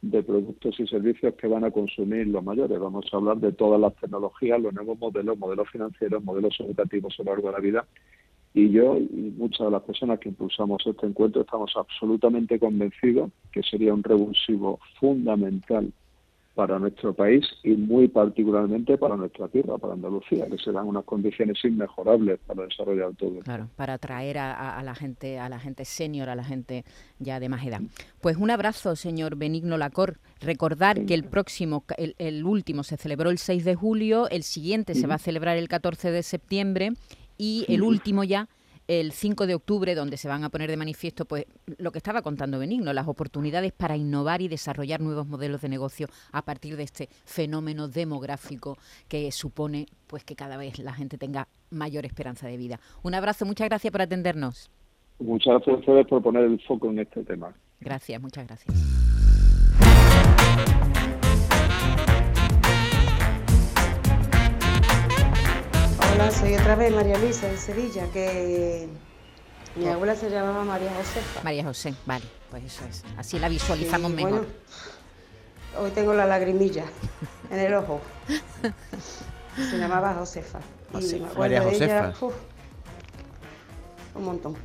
de 0.00 0.22
productos 0.22 0.80
y 0.80 0.86
servicios 0.86 1.34
que 1.34 1.46
van 1.46 1.64
a 1.64 1.70
consumir 1.70 2.26
los 2.26 2.42
mayores. 2.42 2.80
Vamos 2.80 3.04
a 3.12 3.16
hablar 3.18 3.36
de 3.36 3.52
todas 3.52 3.78
las 3.78 3.94
tecnologías, 3.96 4.62
los 4.62 4.72
nuevos 4.72 4.98
modelos, 4.98 5.38
modelos 5.38 5.68
financieros, 5.68 6.24
modelos 6.24 6.58
educativos 6.58 7.14
a 7.18 7.22
lo 7.22 7.32
largo 7.32 7.48
de 7.48 7.52
la 7.52 7.60
vida 7.60 7.86
y 8.54 8.70
yo 8.70 8.98
y 8.98 9.34
muchas 9.36 9.66
de 9.66 9.70
las 9.70 9.82
personas 9.82 10.18
que 10.18 10.28
impulsamos 10.28 10.82
este 10.86 11.06
encuentro 11.06 11.42
estamos 11.42 11.72
absolutamente 11.76 12.58
convencidos 12.58 13.30
que 13.50 13.62
sería 13.62 13.94
un 13.94 14.02
revulsivo 14.02 14.78
fundamental 15.00 15.92
para 16.54 16.78
nuestro 16.78 17.14
país 17.14 17.44
y 17.62 17.70
muy 17.70 18.08
particularmente 18.08 18.98
para 18.98 19.16
nuestra 19.16 19.48
tierra, 19.48 19.78
para 19.78 19.94
Andalucía, 19.94 20.46
que 20.46 20.58
serán 20.58 20.86
unas 20.86 21.04
condiciones 21.04 21.58
inmejorables 21.64 22.38
para 22.46 22.64
desarrollar 22.64 23.14
todo. 23.14 23.40
Claro, 23.40 23.68
para 23.74 23.94
atraer 23.94 24.38
a, 24.38 24.82
la 24.82 24.94
gente, 24.94 25.38
a 25.38 25.48
la 25.48 25.58
gente 25.58 25.84
senior, 25.84 26.28
a 26.28 26.34
la 26.34 26.44
gente 26.44 26.84
ya 27.18 27.40
de 27.40 27.48
más 27.48 27.64
edad. 27.64 27.80
Pues 28.20 28.36
un 28.36 28.50
abrazo, 28.50 28.96
señor 28.96 29.36
Benigno 29.36 29.78
Lacor. 29.78 30.18
Recordar 30.40 31.06
que 31.06 31.14
el 31.14 31.24
próximo, 31.24 31.84
el, 31.96 32.44
último 32.44 32.82
se 32.82 32.98
celebró 32.98 33.30
el 33.30 33.38
6 33.38 33.64
de 33.64 33.74
julio, 33.74 34.28
el 34.28 34.42
siguiente 34.42 34.94
se 34.94 35.06
va 35.06 35.14
a 35.14 35.18
celebrar 35.18 35.56
el 35.56 35.68
14 35.68 36.10
de 36.10 36.22
septiembre 36.22 36.92
y 37.38 37.64
el 37.68 37.82
último 37.82 38.24
ya 38.24 38.48
el 38.88 39.12
5 39.12 39.46
de 39.46 39.54
octubre, 39.54 39.94
donde 39.94 40.16
se 40.16 40.28
van 40.28 40.44
a 40.44 40.50
poner 40.50 40.70
de 40.70 40.76
manifiesto 40.76 41.24
pues 41.24 41.46
lo 41.78 41.92
que 41.92 41.98
estaba 41.98 42.22
contando 42.22 42.58
Benigno, 42.58 42.92
las 42.92 43.08
oportunidades 43.08 43.72
para 43.72 43.96
innovar 43.96 44.42
y 44.42 44.48
desarrollar 44.48 45.00
nuevos 45.00 45.26
modelos 45.26 45.60
de 45.62 45.68
negocio 45.68 46.08
a 46.32 46.42
partir 46.42 46.76
de 46.76 46.82
este 46.82 47.08
fenómeno 47.24 47.88
demográfico 47.88 48.76
que 49.08 49.30
supone 49.32 49.86
pues 50.06 50.24
que 50.24 50.34
cada 50.34 50.56
vez 50.56 50.78
la 50.78 50.92
gente 50.92 51.18
tenga 51.18 51.48
mayor 51.70 52.04
esperanza 52.04 52.46
de 52.46 52.56
vida. 52.56 52.80
Un 53.02 53.14
abrazo, 53.14 53.46
muchas 53.46 53.68
gracias 53.68 53.90
por 53.90 54.02
atendernos. 54.02 54.70
Muchas 55.18 55.54
gracias 55.54 55.76
a 55.76 55.78
ustedes 55.78 56.06
por 56.06 56.22
poner 56.22 56.44
el 56.44 56.60
foco 56.62 56.90
en 56.90 56.98
este 56.98 57.22
tema. 57.22 57.54
Gracias, 57.80 58.20
muchas 58.20 58.46
gracias. 58.46 59.01
Hola, 66.12 66.30
soy 66.30 66.54
otra 66.54 66.74
vez 66.76 66.92
María 66.94 67.18
Luisa 67.18 67.48
de 67.48 67.56
Sevilla, 67.56 68.06
que 68.12 68.86
mi 69.76 69.86
abuela 69.88 70.14
se 70.14 70.28
llamaba 70.30 70.64
María 70.64 70.90
Josefa. 70.94 71.42
María 71.42 71.64
José, 71.64 71.94
vale, 72.06 72.24
pues 72.50 72.64
eso 72.64 72.84
es. 72.88 73.02
Así 73.16 73.38
la 73.38 73.48
visualizamos 73.48 74.10
Y, 74.10 74.14
mejor. 74.14 74.30
bueno, 74.32 74.46
hoy 75.80 75.90
tengo 75.90 76.12
la 76.14 76.26
lagrimilla 76.26 76.84
en 77.50 77.58
el 77.58 77.74
ojo. 77.74 78.00
Se 79.70 79.76
llamaba 79.76 80.14
Josefa. 80.14 80.60
María 81.36 81.58
ella, 81.58 81.70
Josefa. 82.12 82.26
uf, 82.26 82.34
un 84.14 84.24
montón. 84.24 84.56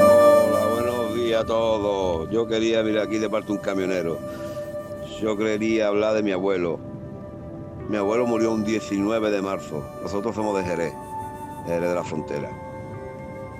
Hola, 0.00 0.66
buenos 0.66 1.14
días 1.14 1.42
a 1.42 1.46
todos. 1.46 2.28
Yo 2.30 2.46
quería, 2.48 2.82
mira, 2.82 3.04
aquí 3.04 3.18
de 3.18 3.30
parte 3.30 3.52
un 3.52 3.58
camionero. 3.58 4.18
Yo 5.20 5.36
quería 5.36 5.88
hablar 5.88 6.14
de 6.14 6.22
mi 6.24 6.32
abuelo. 6.32 6.80
Mi 7.88 7.96
abuelo 7.96 8.26
murió 8.26 8.52
un 8.52 8.64
19 8.64 9.30
de 9.30 9.40
marzo. 9.40 9.82
Nosotros 10.02 10.34
somos 10.34 10.56
de 10.58 10.64
Jerez, 10.64 10.92
de 11.66 11.72
Jerez 11.72 11.88
de 11.88 11.94
la 11.94 12.04
Frontera. 12.04 12.50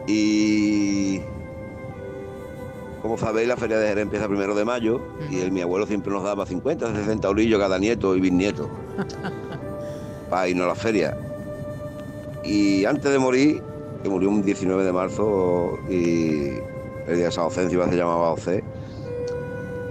Y 0.06 1.20
como 3.00 3.16
sabéis, 3.16 3.48
la 3.48 3.56
feria 3.56 3.78
de 3.78 3.88
Jerez 3.88 4.02
empieza 4.02 4.28
primero 4.28 4.54
de 4.54 4.64
mayo 4.64 5.00
y 5.30 5.40
el, 5.40 5.50
mi 5.50 5.62
abuelo 5.62 5.86
siempre 5.86 6.12
nos 6.12 6.24
daba 6.24 6.44
50, 6.44 6.94
60 6.94 7.28
orillos 7.28 7.58
cada 7.58 7.78
nieto 7.78 8.16
y 8.16 8.20
bisnieto 8.20 8.68
para 10.30 10.48
irnos 10.48 10.66
a 10.66 10.68
la 10.68 10.74
feria. 10.74 11.16
Y 12.44 12.84
antes 12.84 13.10
de 13.10 13.18
morir, 13.18 13.62
que 14.02 14.10
murió 14.10 14.28
un 14.28 14.42
19 14.42 14.84
de 14.84 14.92
marzo 14.92 15.78
y 15.88 16.48
el 17.06 17.16
día 17.16 17.26
de 17.26 17.32
San 17.32 17.44
Ocencio 17.44 17.82
se 17.88 17.96
llamaba 17.96 18.30
José, 18.32 18.62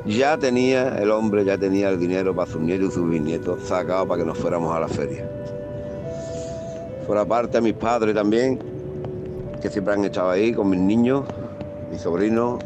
ya 0.08 0.38
tenía 0.38 0.98
el 1.00 1.12
hombre, 1.12 1.44
ya 1.44 1.58
tenía 1.58 1.90
el 1.90 2.00
dinero 2.00 2.36
para 2.36 2.50
sus 2.50 2.62
nietos 2.62 2.90
y 2.90 2.92
sus 2.94 3.10
bisnietos 3.10 3.64
sacado 3.64 4.08
para 4.08 4.22
que 4.22 4.28
nos 4.28 4.38
fuéramos 4.38 4.74
a 4.76 4.80
la 4.80 4.88
feria. 4.88 5.30
Por 7.06 7.18
aparte 7.18 7.58
a 7.58 7.62
mis 7.62 7.74
padres 7.74 8.16
también, 8.16 8.60
que 9.62 9.70
siempre 9.70 9.94
han 9.94 10.06
estado 10.06 10.30
ahí 10.30 10.54
con 10.54 10.70
mis 10.70 10.80
niños, 10.80 11.26
mis 11.92 12.02
sobrinos, 12.02 12.64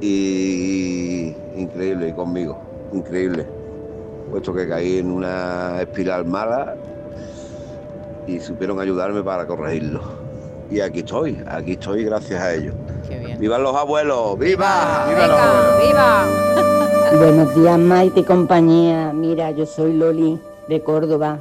y 0.00 1.34
increíble, 1.56 2.12
conmigo, 2.14 2.58
increíble. 2.92 3.46
Puesto 4.30 4.52
que 4.52 4.68
caí 4.68 4.98
en 4.98 5.10
una 5.10 5.80
espiral 5.80 6.24
mala 6.24 6.74
y 8.26 8.40
supieron 8.40 8.80
ayudarme 8.80 9.22
para 9.22 9.46
corregirlo. 9.46 10.21
Y 10.72 10.80
aquí 10.80 11.00
estoy, 11.00 11.38
aquí 11.46 11.72
estoy 11.72 12.04
gracias 12.04 12.40
a 12.40 12.54
ellos. 12.54 12.74
Qué 13.06 13.18
bien. 13.18 13.38
¡Vivan 13.38 13.62
los 13.62 13.76
abuelos! 13.76 14.38
¡Viva! 14.38 15.04
Venga, 15.06 15.78
viva. 15.86 16.26
Buenos 17.18 17.54
días, 17.54 17.78
Maite 17.78 18.20
y 18.20 18.24
compañía. 18.24 19.12
Mira, 19.12 19.50
yo 19.50 19.66
soy 19.66 19.92
Loli 19.92 20.40
de 20.70 20.82
Córdoba. 20.82 21.40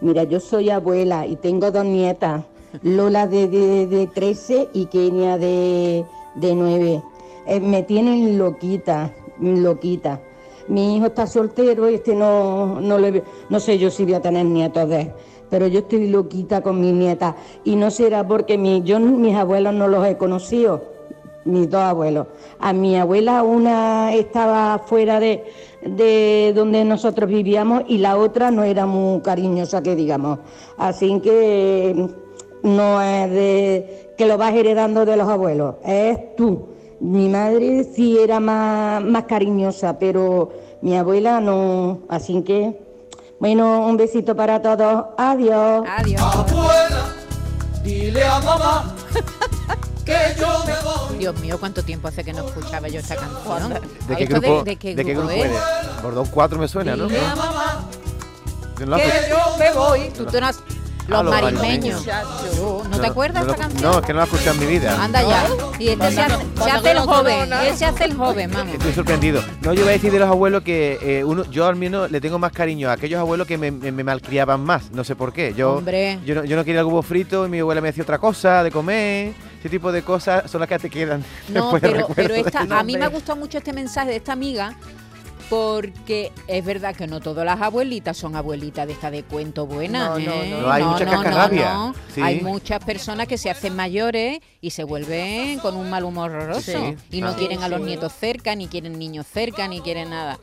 Mira, 0.00 0.24
yo 0.24 0.40
soy 0.40 0.70
abuela 0.70 1.26
y 1.26 1.36
tengo 1.36 1.70
dos 1.70 1.84
nietas, 1.84 2.42
Lola 2.82 3.26
de, 3.26 3.48
de, 3.48 3.86
de 3.86 4.06
13 4.06 4.70
y 4.72 4.86
Kenia 4.86 5.36
de, 5.36 6.06
de 6.36 6.54
9. 6.54 7.02
Eh, 7.48 7.60
me 7.60 7.82
tienen 7.82 8.38
loquita, 8.38 9.12
loquita. 9.40 10.20
Mi 10.68 10.96
hijo 10.96 11.06
está 11.06 11.26
soltero 11.26 11.90
y 11.90 11.96
este 11.96 12.14
no, 12.14 12.80
no, 12.80 12.96
le, 12.96 13.22
no 13.50 13.60
sé 13.60 13.76
yo 13.76 13.90
si 13.90 14.04
voy 14.04 14.14
a 14.14 14.22
tener 14.22 14.46
nietos 14.46 14.88
de 14.88 15.00
él, 15.02 15.12
pero 15.50 15.66
yo 15.66 15.80
estoy 15.80 16.08
loquita 16.08 16.62
con 16.62 16.80
mis 16.80 16.94
nietas 16.94 17.34
y 17.64 17.76
no 17.76 17.90
será 17.90 18.26
porque 18.26 18.56
mi, 18.56 18.82
yo 18.82 18.98
mis 19.00 19.36
abuelos 19.36 19.74
no 19.74 19.88
los 19.88 20.06
he 20.06 20.16
conocido 20.16 20.82
mis 21.44 21.70
dos 21.70 21.80
abuelos. 21.80 22.26
A 22.58 22.72
mi 22.72 22.96
abuela 22.96 23.42
una 23.42 24.14
estaba 24.14 24.78
fuera 24.78 25.20
de, 25.20 25.44
de 25.82 26.52
donde 26.54 26.84
nosotros 26.84 27.28
vivíamos 27.28 27.82
y 27.88 27.98
la 27.98 28.16
otra 28.16 28.50
no 28.50 28.62
era 28.62 28.86
muy 28.86 29.20
cariñosa, 29.20 29.82
que 29.82 29.96
digamos. 29.96 30.38
Así 30.76 31.20
que 31.20 32.08
no 32.62 33.02
es 33.02 33.30
de 33.30 34.12
que 34.16 34.26
lo 34.26 34.36
vas 34.36 34.54
heredando 34.54 35.04
de 35.04 35.16
los 35.16 35.28
abuelos, 35.28 35.76
es 35.84 36.36
tú. 36.36 36.68
Mi 37.00 37.30
madre 37.30 37.84
sí 37.84 38.18
era 38.18 38.40
más, 38.40 39.02
más 39.02 39.24
cariñosa, 39.24 39.98
pero 39.98 40.50
mi 40.82 40.96
abuela 40.96 41.40
no. 41.40 42.00
Así 42.08 42.42
que, 42.42 42.78
bueno, 43.40 43.86
un 43.86 43.96
besito 43.96 44.36
para 44.36 44.60
todos. 44.60 45.06
Adiós. 45.16 45.84
Adiós. 45.88 46.20
Abuela, 46.22 47.14
dile 47.82 48.24
a 48.24 48.38
mamá 48.40 48.94
que 50.04 50.16
yo 50.38 50.64
me 50.66 50.74
voy. 50.82 51.18
Dios 51.18 51.40
mío, 51.40 51.56
cuánto 51.58 51.82
tiempo 51.82 52.08
hace 52.08 52.22
que 52.22 52.32
no 52.32 52.46
escuchaba 52.46 52.88
yo 52.88 53.00
esta 53.00 53.16
canción. 53.16 53.72
¿De 54.06 54.16
qué 54.16 54.24
¿Esto 54.24 54.40
grupo, 54.40 54.62
de, 54.62 54.76
qué 54.76 54.94
de 54.94 55.04
qué 55.04 55.14
grupo 55.14 55.28
grupo 55.28 55.44
es? 55.44 56.02
Bordón 56.02 56.26
4 56.26 56.58
me 56.58 56.68
suena, 56.68 56.94
¿no? 56.94 57.06
Dile 57.06 57.26
a 57.26 57.34
mamá 57.34 57.84
que 58.76 58.84
yo 59.28 59.56
me 59.58 59.72
voy. 59.72 60.10
Tú, 60.10 60.24
tú 60.26 60.40
no 60.40 60.46
has- 60.46 60.60
los, 61.10 61.24
los 61.24 61.34
marismeños. 61.34 62.06
¿No, 62.90 62.98
te 63.00 63.06
acuerdas 63.06 63.44
no 63.44 63.50
esta 63.52 63.62
canción? 63.68 63.82
No, 63.92 63.98
es 63.98 64.06
que 64.06 64.12
no 64.12 64.18
la 64.18 64.24
he 64.24 64.28
escuchado 64.28 64.52
en 64.54 64.60
mi 64.60 64.66
vida. 64.66 65.02
Anda 65.04 65.22
ya. 65.22 65.44
Y 65.78 65.88
este 65.88 66.10
se 66.12 66.20
hace, 66.20 66.36
se 66.62 66.70
hace 66.70 66.90
el 66.90 66.98
joven. 67.00 67.52
Él 67.52 67.76
se 67.76 67.84
hace 67.84 68.04
el 68.04 68.14
joven, 68.16 68.50
vamos. 68.52 68.74
Estoy 68.74 68.92
sorprendido. 68.92 69.42
No, 69.62 69.72
yo 69.74 69.80
iba 69.82 69.90
a 69.90 69.92
decir 69.92 70.12
de 70.12 70.18
los 70.18 70.28
abuelos 70.28 70.62
que 70.62 70.98
eh, 71.02 71.24
uno, 71.24 71.44
yo 71.50 71.66
al 71.66 71.76
menos 71.76 72.10
le 72.10 72.20
tengo 72.20 72.38
más 72.38 72.52
cariño 72.52 72.88
a 72.90 72.92
aquellos 72.92 73.18
abuelos 73.20 73.46
que 73.46 73.58
me, 73.58 73.70
me- 73.70 73.92
me 73.92 74.04
malcriaban 74.04 74.60
más. 74.62 74.90
No 74.92 75.04
sé 75.04 75.14
por 75.16 75.32
qué. 75.32 75.54
Yo, 75.54 75.74
Hombre. 75.76 76.18
yo, 76.24 76.34
no, 76.34 76.44
yo 76.44 76.56
no 76.56 76.64
quería 76.64 76.80
el 76.80 76.86
huevo 76.86 77.02
frito 77.02 77.46
y 77.46 77.48
mi 77.48 77.58
abuela 77.60 77.80
me 77.80 77.88
decía 77.88 78.02
otra 78.02 78.18
cosa 78.18 78.62
de 78.62 78.70
comer. 78.70 79.32
Ese 79.60 79.68
tipo 79.68 79.92
de 79.92 80.02
cosas 80.02 80.50
son 80.50 80.60
las 80.60 80.68
que 80.68 80.78
te 80.78 80.90
quedan. 80.90 81.22
No, 81.48 81.72
pero, 81.80 82.08
pero 82.14 82.34
esta, 82.34 82.60
a 82.78 82.82
mí 82.82 82.96
me 82.96 83.04
ha 83.04 83.08
gustado 83.08 83.38
mucho 83.38 83.58
este 83.58 83.72
mensaje 83.72 84.10
de 84.10 84.16
esta 84.16 84.32
amiga 84.32 84.74
porque 85.50 86.30
es 86.46 86.64
verdad 86.64 86.94
que 86.94 87.08
no 87.08 87.20
todas 87.20 87.44
las 87.44 87.60
abuelitas 87.60 88.16
son 88.16 88.36
abuelitas 88.36 88.86
de 88.86 88.92
esta 88.92 89.10
de 89.10 89.24
cuento 89.24 89.66
buena. 89.66 90.10
No, 90.10 90.18
no, 90.20 90.32
¿eh? 90.32 90.48
no. 90.48 90.60
No, 90.60 90.70
hay 90.70 90.84
mucha 90.84 91.04
cascarrabia. 91.04 91.74
no. 91.74 91.94
Sí. 92.14 92.20
Hay 92.22 92.40
muchas 92.40 92.82
personas 92.84 93.26
que 93.26 93.36
se 93.36 93.50
hacen 93.50 93.74
mayores 93.74 94.38
y 94.60 94.70
se 94.70 94.84
vuelven 94.84 95.58
con 95.58 95.76
un 95.76 95.90
mal 95.90 96.04
humor 96.04 96.30
horroroso 96.30 96.70
Sí, 96.70 96.96
y 97.10 97.20
no 97.20 97.30
ah. 97.30 97.36
quieren 97.36 97.64
a 97.64 97.68
los 97.68 97.80
nietos 97.80 98.12
cerca, 98.12 98.54
ni 98.54 98.68
quieren 98.68 98.96
niños 98.96 99.26
cerca, 99.26 99.66
ni 99.66 99.80
quieren 99.80 100.10
nada. 100.10 100.38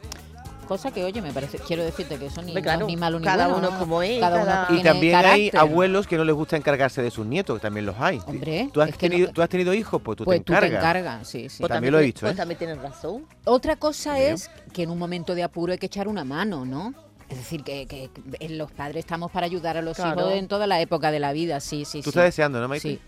Cosa 0.68 0.92
que, 0.92 1.04
oye, 1.04 1.22
me 1.22 1.32
parece, 1.32 1.60
quiero 1.60 1.84
decirte 1.84 2.18
que 2.18 2.26
eso 2.26 2.42
ni, 2.42 2.50
Hombre, 2.50 2.54
no 2.54 2.60
es 2.60 2.64
claro, 2.76 2.88
ni 2.88 2.98
malo 2.98 3.20
ni 3.20 3.26
cada 3.26 3.48
bueno, 3.48 3.60
uno 3.68 3.72
¿no? 3.72 3.80
como 3.80 4.04
es, 4.04 4.20
Cada 4.20 4.44
cada- 4.44 4.68
uno 4.70 4.80
Y 4.80 4.84
también 4.84 5.16
hay 5.16 5.52
abuelos 5.58 6.08
que 6.08 6.18
no 6.18 6.26
les 6.26 6.36
gusta 6.36 6.58
encargarse 6.58 7.02
de 7.02 7.10
sus 7.10 7.26
nietos, 7.26 7.58
que 7.58 7.62
también 7.62 7.86
los 7.86 7.96
hay. 8.00 8.20
Hombre, 8.26 8.70
¿Tú 8.74 8.82
has, 8.82 8.90
es 8.90 8.98
que 8.98 9.08
no- 9.08 9.12
tenido, 9.16 9.32
¿Tú 9.32 9.42
has 9.42 9.50
tenido 9.50 9.74
hijos? 9.74 10.02
Pues 10.02 10.18
tú 10.18 10.26
Pues 10.26 10.40
te 10.40 10.44
tú 10.44 10.54
te 10.54 10.58
encargas. 10.68 10.80
encargas, 10.84 11.28
sí, 11.28 11.48
sí. 11.50 11.58
Pues 11.62 11.72
también 11.72 11.94
lo 11.94 12.00
he 12.00 12.04
visto, 12.04 12.22
Pues 12.22 12.34
¿eh? 12.34 12.36
también 12.36 12.58
tienes 12.58 12.78
razón. 12.80 13.26
Otra 13.46 13.78
cosa 13.78 14.20
es 14.20 14.52
que 14.74 14.84
en 14.84 14.90
un 14.90 14.98
momento 15.00 15.36
de 15.36 15.44
apuro 15.44 15.72
hay 15.72 15.78
que 15.80 15.86
echar 15.86 16.08
una 16.10 16.24
mano, 16.26 16.66
¿no? 16.66 16.94
Es 17.30 17.38
decir, 17.38 17.64
que, 17.64 17.86
que- 17.88 18.10
que 18.40 18.50
los 18.50 18.72
padres 18.72 19.00
estamos 19.06 19.32
para 19.32 19.46
ayudar 19.46 19.78
a 19.78 19.82
los 19.82 19.96
Claro. 19.98 20.20
hijos 20.22 20.34
en 20.34 20.48
toda 20.48 20.68
la 20.68 20.80
época 20.82 21.12
de 21.12 21.20
la 21.20 21.32
vida, 21.34 21.60
sí, 21.60 21.86
sí, 21.86 22.00
Tú 22.00 22.04
sí. 22.04 22.10
estás 22.10 22.24
deseando, 22.26 22.60
¿no, 22.60 22.68
Maite? 22.68 22.90
Sí. 22.90 23.00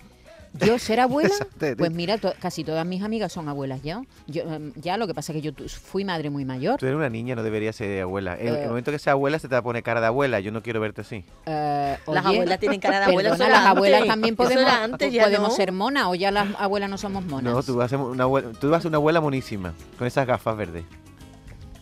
¿Yo 0.54 0.80
ser 0.80 1.00
abuela? 1.00 1.30
Pues 1.78 1.92
mira, 1.92 2.18
to- 2.18 2.34
casi 2.40 2.64
todas 2.64 2.86
mis 2.86 3.04
amigas 3.04 3.32
son 3.32 3.48
abuelas 3.50 3.82
ya. 3.84 4.02
Yo, 4.28 4.44
em, 4.44 4.74
ya 4.76 4.98
lo 4.98 5.06
que 5.08 5.14
pasa 5.14 5.32
es 5.32 5.36
que 5.38 5.42
yo 5.42 5.54
tu- 5.54 5.68
fui 5.70 6.04
madre 6.06 6.30
muy 6.30 6.44
mayor. 6.46 6.80
Tú 6.80 6.86
eres 6.86 6.98
una 6.98 7.10
niña, 7.10 7.36
no 7.36 7.44
deberías 7.44 7.76
ser 7.76 8.02
abuela. 8.02 8.36
En 8.40 8.56
Eh. 8.56 8.64
el 8.64 8.68
momento 8.70 8.92
que 8.92 9.00
sea 9.00 9.14
abuela 9.14 9.38
se 9.40 9.48
te 9.48 9.56
va 9.56 9.60
a 9.60 9.62
poner 9.64 9.84
cara 9.84 10.02
de 10.02 10.08
abuela. 10.08 10.40
Yo 10.40 10.52
no 10.52 10.64
quiero 10.64 10.80
verte 10.80 11.02
así. 11.02 11.24
Eh, 11.46 11.98
Las 12.08 12.26
abuelas 12.26 12.60
tienen 12.60 12.80
cara 12.80 13.00
de 13.00 13.06
abuela. 13.06 13.30
perdona, 13.32 13.50
las 13.50 13.66
abuelas 13.66 14.02
antes. 14.02 14.10
también 14.14 14.34
Eso 14.34 14.44
podemos, 14.44 14.64
era 14.64 14.84
antes, 14.84 15.14
ya 15.14 15.24
podemos 15.26 15.50
no. 15.50 15.56
ser 15.56 15.72
monas 15.72 16.06
o 16.08 16.16
ya 16.16 16.32
las 16.32 16.48
abuelas 16.58 16.90
no 16.90 16.98
somos 16.98 17.24
monas. 17.26 17.54
No, 17.54 17.62
tú 17.62 17.76
vas, 17.76 17.86
a 17.86 17.90
ser 17.90 18.00
una 18.00 18.24
abuela, 18.24 18.50
tú 18.60 18.70
vas 18.70 18.80
a 18.80 18.82
ser 18.82 18.90
una 18.90 18.98
abuela 18.98 19.22
monísima, 19.22 19.74
con 19.98 20.08
esas 20.08 20.26
gafas 20.26 20.58
verdes. 20.58 20.86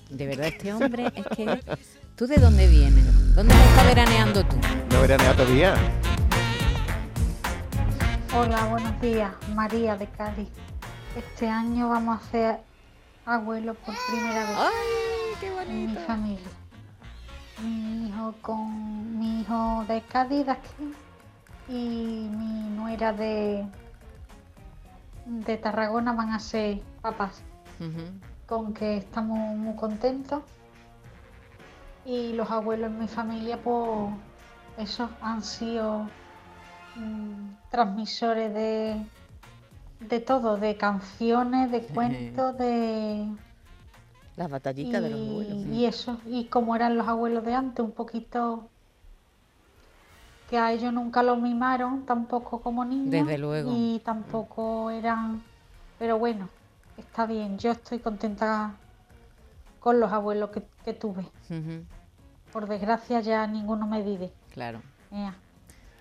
De 0.09 0.25
verdad, 0.25 0.47
este 0.47 0.73
hombre 0.73 1.11
es 1.15 1.25
que... 1.37 1.59
¿Tú 2.15 2.25
de 2.27 2.37
dónde 2.37 2.67
vienes? 2.67 3.35
¿Dónde 3.35 3.53
estado 3.53 3.87
veraneando 3.89 4.43
tú? 4.45 4.55
No 4.91 5.01
veraneado 5.01 5.35
todavía. 5.35 5.75
Hola, 8.39 8.67
buenos 8.67 9.01
días. 9.01 9.31
María 9.55 9.97
de 9.97 10.05
Cádiz. 10.05 10.47
Este 11.15 11.49
año 11.49 11.89
vamos 11.89 12.21
a 12.21 12.25
ser 12.29 12.59
abuelos 13.25 13.75
por 13.77 13.95
primera 14.07 14.41
vez 14.41 14.57
¡Ay, 14.59 15.33
qué 15.39 15.71
en 15.71 15.87
mi 15.87 15.95
familia. 15.95 16.49
Mi 17.63 18.07
hijo 18.07 18.35
con 18.43 19.17
mi 19.17 19.41
hijo 19.41 19.85
de 19.87 20.01
Cádiz 20.01 20.45
de 20.45 20.51
aquí 20.51 20.93
y 21.67 22.29
mi 22.29 22.69
nuera 22.75 23.11
de 23.11 23.65
de 25.25 25.57
Tarragona 25.57 26.13
van 26.13 26.31
a 26.31 26.37
ser 26.37 26.81
papás. 27.01 27.41
Con 28.45 28.71
que 28.75 28.97
estamos 28.97 29.39
muy 29.57 29.75
contentos. 29.75 30.43
Y 32.05 32.33
los 32.33 32.51
abuelos 32.51 32.91
en 32.91 32.99
mi 32.99 33.07
familia, 33.07 33.59
pues 33.63 34.11
eso 34.77 35.09
han 35.23 35.41
sido 35.41 36.07
mm, 36.97 37.69
transmisores 37.69 38.53
de, 38.53 39.05
de 39.99 40.19
todo, 40.19 40.57
de 40.57 40.77
canciones, 40.77 41.71
de 41.71 41.81
cuentos, 41.81 42.57
de... 42.57 43.27
Las 44.35 44.49
batallitas 44.49 45.01
de 45.01 45.09
los 45.09 45.19
abuelos. 45.19 45.65
Y 45.67 45.85
eso, 45.85 46.19
y 46.27 46.45
como 46.45 46.75
eran 46.75 46.97
los 46.97 47.07
abuelos 47.07 47.43
de 47.43 47.55
antes, 47.55 47.83
un 47.83 47.91
poquito 47.91 48.69
que 50.49 50.57
a 50.57 50.71
ellos 50.71 50.93
nunca 50.93 51.23
los 51.23 51.39
mimaron, 51.41 52.05
tampoco 52.05 52.61
como 52.61 52.85
niños. 52.85 53.11
Desde 53.11 53.37
luego. 53.37 53.71
Y 53.73 53.99
tampoco 54.05 54.91
eran... 54.91 55.43
Pero 55.97 56.19
bueno, 56.19 56.47
está 56.97 57.25
bien, 57.25 57.57
yo 57.57 57.71
estoy 57.71 57.99
contenta 57.99 58.75
con 59.79 59.99
los 59.99 60.11
abuelos 60.11 60.51
que, 60.51 60.63
que 60.85 60.93
tuve. 60.93 61.25
Por 62.53 62.67
desgracia 62.67 63.19
ya 63.21 63.47
ninguno 63.47 63.87
me 63.87 64.03
vive. 64.03 64.31
Claro. 64.53 64.81
Ea. 65.11 65.33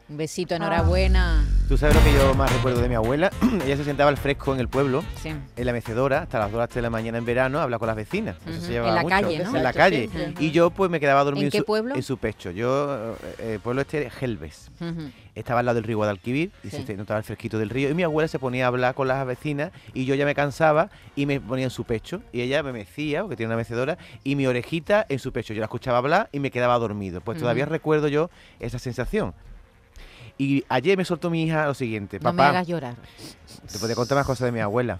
Un 0.09 0.17
besito, 0.19 0.55
enhorabuena. 0.55 1.45
Tú 1.69 1.77
sabes 1.77 1.97
lo 1.97 2.03
que 2.05 2.13
yo 2.13 2.33
más 2.35 2.53
recuerdo 2.53 2.81
de 2.81 2.89
mi 2.89 2.95
abuela. 2.95 3.29
Ella 3.65 3.77
se 3.77 3.83
sentaba 3.83 4.09
al 4.09 4.17
fresco 4.17 4.55
en 4.55 4.61
el 4.61 4.69
pueblo, 4.69 5.03
Sí. 5.21 5.31
en 5.57 5.67
la 5.67 5.73
mecedora, 5.73 6.23
hasta 6.23 6.39
las 6.39 6.53
2 6.53 6.59
las 6.61 6.69
3 6.69 6.77
de 6.77 6.83
la 6.83 6.91
mañana 6.91 7.19
en 7.19 7.25
verano, 7.25 7.59
a 7.59 7.65
hablar 7.65 7.81
con 7.81 7.89
las 7.89 7.97
vecinas. 7.97 8.37
Eso 8.47 8.61
se 8.61 8.71
llevaba 8.73 8.91
En 8.91 8.95
la 8.95 9.03
mucho. 9.03 9.15
calle, 9.17 9.39
¿no? 9.45 9.57
En 9.57 9.63
la 9.65 9.73
calle. 9.73 10.09
Y 10.39 10.53
yo 10.53 10.71
pues 10.71 10.93
me 10.93 11.01
quedaba 11.01 11.23
a 11.23 11.25
dormir 11.25 11.43
¿En 11.43 11.47
en, 11.47 11.51
qué 11.51 11.59
su, 11.59 11.65
pueblo? 11.65 11.97
en 11.97 12.03
su 12.05 12.19
pecho. 12.19 12.53
Yo, 12.53 13.17
eh, 13.41 13.55
el 13.55 13.61
pueblo 13.61 13.81
este 13.83 14.09
Gelbes. 14.11 14.71
Ujú. 14.81 15.11
Estaba 15.35 15.59
al 15.61 15.67
lado 15.67 15.75
del 15.75 15.85
río 15.85 15.97
Guadalquivir 15.97 16.53
y 16.63 16.71
Sí. 16.71 16.85
se 16.87 16.97
notaba 16.97 17.19
el 17.19 17.25
fresquito 17.25 17.59
del 17.59 17.69
río. 17.71 17.91
Y 17.91 17.95
mi 17.95 18.05
abuela 18.05 18.29
se 18.29 18.39
ponía 18.39 18.67
a 18.67 18.69
hablar 18.69 18.95
con 18.95 19.09
las 19.09 19.27
vecinas 19.27 19.73
y 19.93 20.05
yo 20.05 20.15
ya 20.15 20.25
me 20.25 20.37
cansaba 20.37 20.89
y 21.17 21.27
me 21.27 21.41
ponía 21.41 21.65
en 21.65 21.71
su 21.71 21.83
pecho. 21.83 22.23
Y 22.33 22.43
ella 22.43 22.63
me 22.63 22.73
mecía, 22.73 23.23
porque 23.23 23.35
tiene 23.37 23.49
una 23.49 23.57
mecedora, 23.57 23.99
y 24.23 24.37
mi 24.37 24.47
orejita 24.47 25.05
en 25.09 25.19
su 25.19 25.33
pecho. 25.33 25.53
Yo 25.53 25.59
la 25.59 25.67
escuchaba 25.67 25.99
hablar 25.99 26.29
y 26.31 26.39
me 26.39 26.53
quedaba 26.53 26.79
dormido. 26.79 27.21
Pues 27.23 27.41
todavía 27.41 27.65
Ujú. 27.65 27.73
recuerdo 27.73 28.07
yo 28.07 28.31
esa 28.61 28.79
sensación. 28.79 29.35
Y 30.38 30.64
ayer 30.69 30.97
me 30.99 31.05
soltó 31.05 31.31
mi 31.31 31.43
hija 31.45 31.66
lo 31.66 31.75
siguiente. 31.75 32.19
No 32.21 32.33
me 32.33 32.37
Papá, 32.37 32.50
hagas 32.50 32.66
llorar. 32.69 32.95
te 33.73 33.78
podía 33.78 33.95
contar 33.95 34.16
más 34.19 34.26
cosas 34.26 34.47
de 34.47 34.52
mi 34.52 34.61
abuela. 34.61 34.99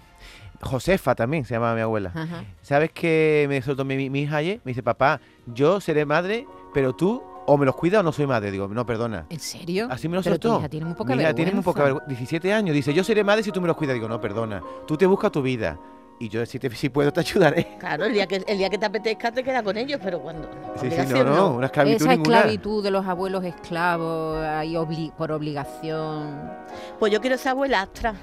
Josefa 0.61 1.13
también 1.13 1.45
se 1.45 1.53
llamaba 1.53 1.75
mi 1.75 1.81
abuela. 1.81 2.11
Ajá. 2.15 2.43
¿Sabes 2.63 2.91
qué 2.91 3.45
me 3.47 3.61
soltó 3.61 3.85
mi, 3.85 4.09
mi 4.09 4.21
hija 4.21 4.37
ayer? 4.37 4.59
Me 4.63 4.71
dice, 4.71 4.81
papá, 4.81 5.21
yo 5.45 5.79
seré 5.79 6.05
madre, 6.05 6.47
pero 6.73 6.93
tú 6.95 7.21
o 7.45 7.57
me 7.57 7.65
los 7.65 7.75
cuidas 7.75 7.99
o 7.99 8.03
no 8.03 8.11
soy 8.11 8.25
madre. 8.25 8.49
Digo, 8.51 8.67
no, 8.67 8.85
perdona. 8.85 9.27
¿En 9.29 9.39
serio? 9.39 9.87
Así 9.91 10.09
me 10.09 10.15
lo 10.15 10.23
soltó. 10.23 10.57
hija 10.59 10.67
tiene 10.69 10.85
muy 10.87 10.95
poca 10.95 11.15
Mi 11.15 11.21
hija 11.21 11.33
tiene 11.33 11.51
muy 11.51 11.63
poca 11.63 11.83
vergüenza. 11.83 12.05
vergüenza. 12.07 12.19
17 12.25 12.53
años. 12.53 12.73
Dice, 12.73 12.93
yo 12.93 13.03
seré 13.03 13.23
madre 13.23 13.43
si 13.43 13.51
tú 13.51 13.61
me 13.61 13.67
los 13.67 13.77
cuidas. 13.77 13.93
Digo, 13.93 14.09
no, 14.09 14.19
perdona. 14.19 14.63
Tú 14.87 14.97
te 14.97 15.05
buscas 15.05 15.31
tu 15.31 15.41
vida. 15.43 15.77
Y 16.19 16.29
yo, 16.29 16.43
si, 16.47 16.57
te, 16.57 16.69
si 16.71 16.89
puedo, 16.89 17.13
te 17.13 17.19
ayudaré. 17.19 17.77
Claro, 17.79 18.05
el 18.05 18.13
día, 18.13 18.25
que, 18.25 18.43
el 18.47 18.57
día 18.57 18.69
que 18.71 18.77
te 18.79 18.85
apetezca 18.87 19.31
te 19.31 19.43
queda 19.43 19.61
con 19.61 19.77
ellos, 19.77 19.99
pero 20.03 20.19
cuando. 20.19 20.49
Sí, 20.81 20.89
sí, 20.89 20.97
no, 21.13 21.23
no, 21.23 21.51
una 21.55 21.67
esclavitud 21.67 22.01
Esa 22.01 22.09
ninguna. 22.15 22.37
esclavitud 22.37 22.83
de 22.83 22.89
los 22.91 23.05
abuelos 23.05 23.43
esclavos 23.43 24.43
ahí 24.43 24.73
obli- 24.73 25.11
por 25.13 25.31
obligación. 25.31 26.51
Pues 26.97 27.11
yo 27.13 27.21
quiero 27.21 27.37
ser 27.37 27.49
abuelastra. 27.51 28.15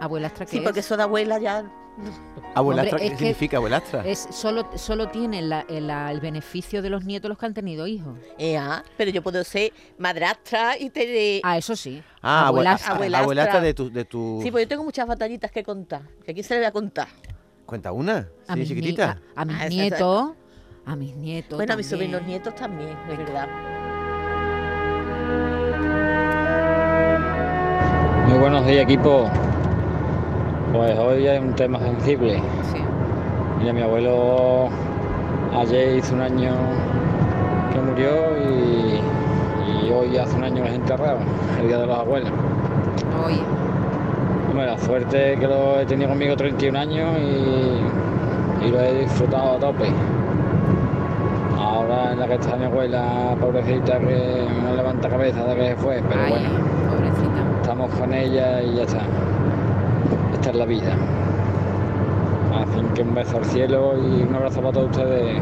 ¿Abuelastra 0.00 0.44
qué 0.44 0.50
Sí, 0.52 0.56
es? 0.58 0.62
porque 0.62 0.80
eso 0.80 0.96
de 0.96 1.02
abuela 1.04 1.38
ya. 1.38 1.64
Abuelastra, 2.54 2.96
Hombre, 2.98 2.98
¿qué 3.00 3.06
es 3.06 3.12
que 3.12 3.18
significa 3.18 3.56
abuelastra? 3.56 4.06
Es 4.06 4.28
solo, 4.30 4.68
solo 4.76 5.08
tienen 5.08 5.48
la- 5.48 5.64
el, 5.68 5.88
la- 5.88 6.12
el 6.12 6.20
beneficio 6.20 6.80
de 6.82 6.90
los 6.90 7.04
nietos 7.04 7.28
los 7.28 7.38
que 7.38 7.46
han 7.46 7.54
tenido 7.54 7.86
hijos. 7.86 8.16
Ea, 8.38 8.84
pero 8.96 9.10
yo 9.10 9.22
puedo 9.22 9.42
ser 9.42 9.72
madrastra 9.96 10.78
y 10.78 10.90
te. 10.90 11.40
Ah, 11.42 11.56
eso 11.58 11.74
sí. 11.74 12.00
Ah, 12.22 12.48
abuela- 12.48 12.72
abuelastra. 12.72 12.94
Abuelastra. 12.94 13.22
abuelastra 13.24 13.60
de 13.62 13.74
tu, 13.74 13.90
de 13.90 14.04
tu... 14.04 14.40
Sí, 14.42 14.50
pues 14.52 14.64
yo 14.64 14.68
tengo 14.68 14.84
muchas 14.84 15.06
batallitas 15.08 15.50
que 15.50 15.64
contar. 15.64 16.02
Que 16.24 16.30
aquí 16.32 16.42
se 16.44 16.54
le 16.54 16.60
voy 16.60 16.66
a 16.66 16.72
contar. 16.72 17.08
Cuenta 17.68 17.92
una, 17.92 18.28
A 18.46 18.54
sí, 18.54 18.60
mis, 18.60 18.68
chiquitita. 18.68 19.18
a, 19.36 19.42
a 19.42 19.44
mis 19.44 19.56
Ah, 19.60 19.68
nietos. 19.68 20.30
A 20.86 20.96
mis 20.96 21.14
nietos. 21.16 21.58
Bueno, 21.58 21.74
a 21.74 21.76
mis 21.76 21.86
también. 21.90 22.10
sobrinos 22.12 22.26
nietos 22.26 22.54
también, 22.54 22.96
de 23.06 23.14
verdad. 23.18 23.46
Muy 28.26 28.38
buenos 28.38 28.66
días 28.66 28.84
equipo. 28.84 29.26
Pues 30.72 30.98
hoy 30.98 31.26
hay 31.26 31.38
un 31.40 31.54
tema 31.56 31.78
sensible. 31.78 32.40
Sí. 32.72 32.78
Mira, 33.58 33.74
mi 33.74 33.82
abuelo 33.82 34.68
ayer 35.54 35.98
hizo 35.98 36.14
un 36.14 36.22
año 36.22 36.54
que 37.70 37.80
murió 37.80 38.10
y, 38.48 39.86
y 39.86 39.90
hoy 39.92 40.16
hace 40.16 40.34
un 40.36 40.44
año 40.44 40.62
que 40.62 40.70
es 40.70 40.74
enterrado, 40.74 41.18
el 41.60 41.68
día 41.68 41.78
de 41.80 41.86
los 41.86 41.98
abuelos. 41.98 42.30
Oye, 43.26 43.42
Hombre, 44.58 44.72
la 44.72 44.78
suerte 44.78 45.36
que 45.38 45.46
lo 45.46 45.78
he 45.78 45.86
tenido 45.86 46.08
conmigo 46.08 46.34
31 46.34 46.76
años 46.76 47.16
y, 47.20 48.66
y 48.66 48.70
lo 48.72 48.80
he 48.80 49.02
disfrutado 49.02 49.52
a 49.52 49.58
tope. 49.60 49.88
Ahora 51.56 52.10
en 52.12 52.18
la 52.18 52.26
que 52.26 52.34
está 52.34 52.56
mi 52.56 52.64
abuela, 52.64 53.36
pobrecita, 53.40 54.00
que 54.00 54.48
no 54.64 54.74
levanta 54.74 55.08
cabeza 55.08 55.44
de 55.44 55.54
que 55.54 55.68
se 55.68 55.76
fue, 55.76 56.02
pero 56.08 56.20
ay, 56.20 56.30
bueno. 56.32 56.48
pobrecita. 56.90 57.60
Estamos 57.62 57.94
con 57.94 58.12
ella 58.12 58.60
y 58.60 58.74
ya 58.74 58.82
está. 58.82 59.02
Esta 60.34 60.50
es 60.50 60.56
la 60.56 60.64
vida. 60.64 60.96
Así 62.56 62.80
que 62.96 63.02
un 63.02 63.14
beso 63.14 63.36
al 63.36 63.44
cielo 63.44 63.94
y 63.96 64.22
un 64.22 64.34
abrazo 64.34 64.60
para 64.60 64.72
todos 64.72 64.90
ustedes. 64.90 65.40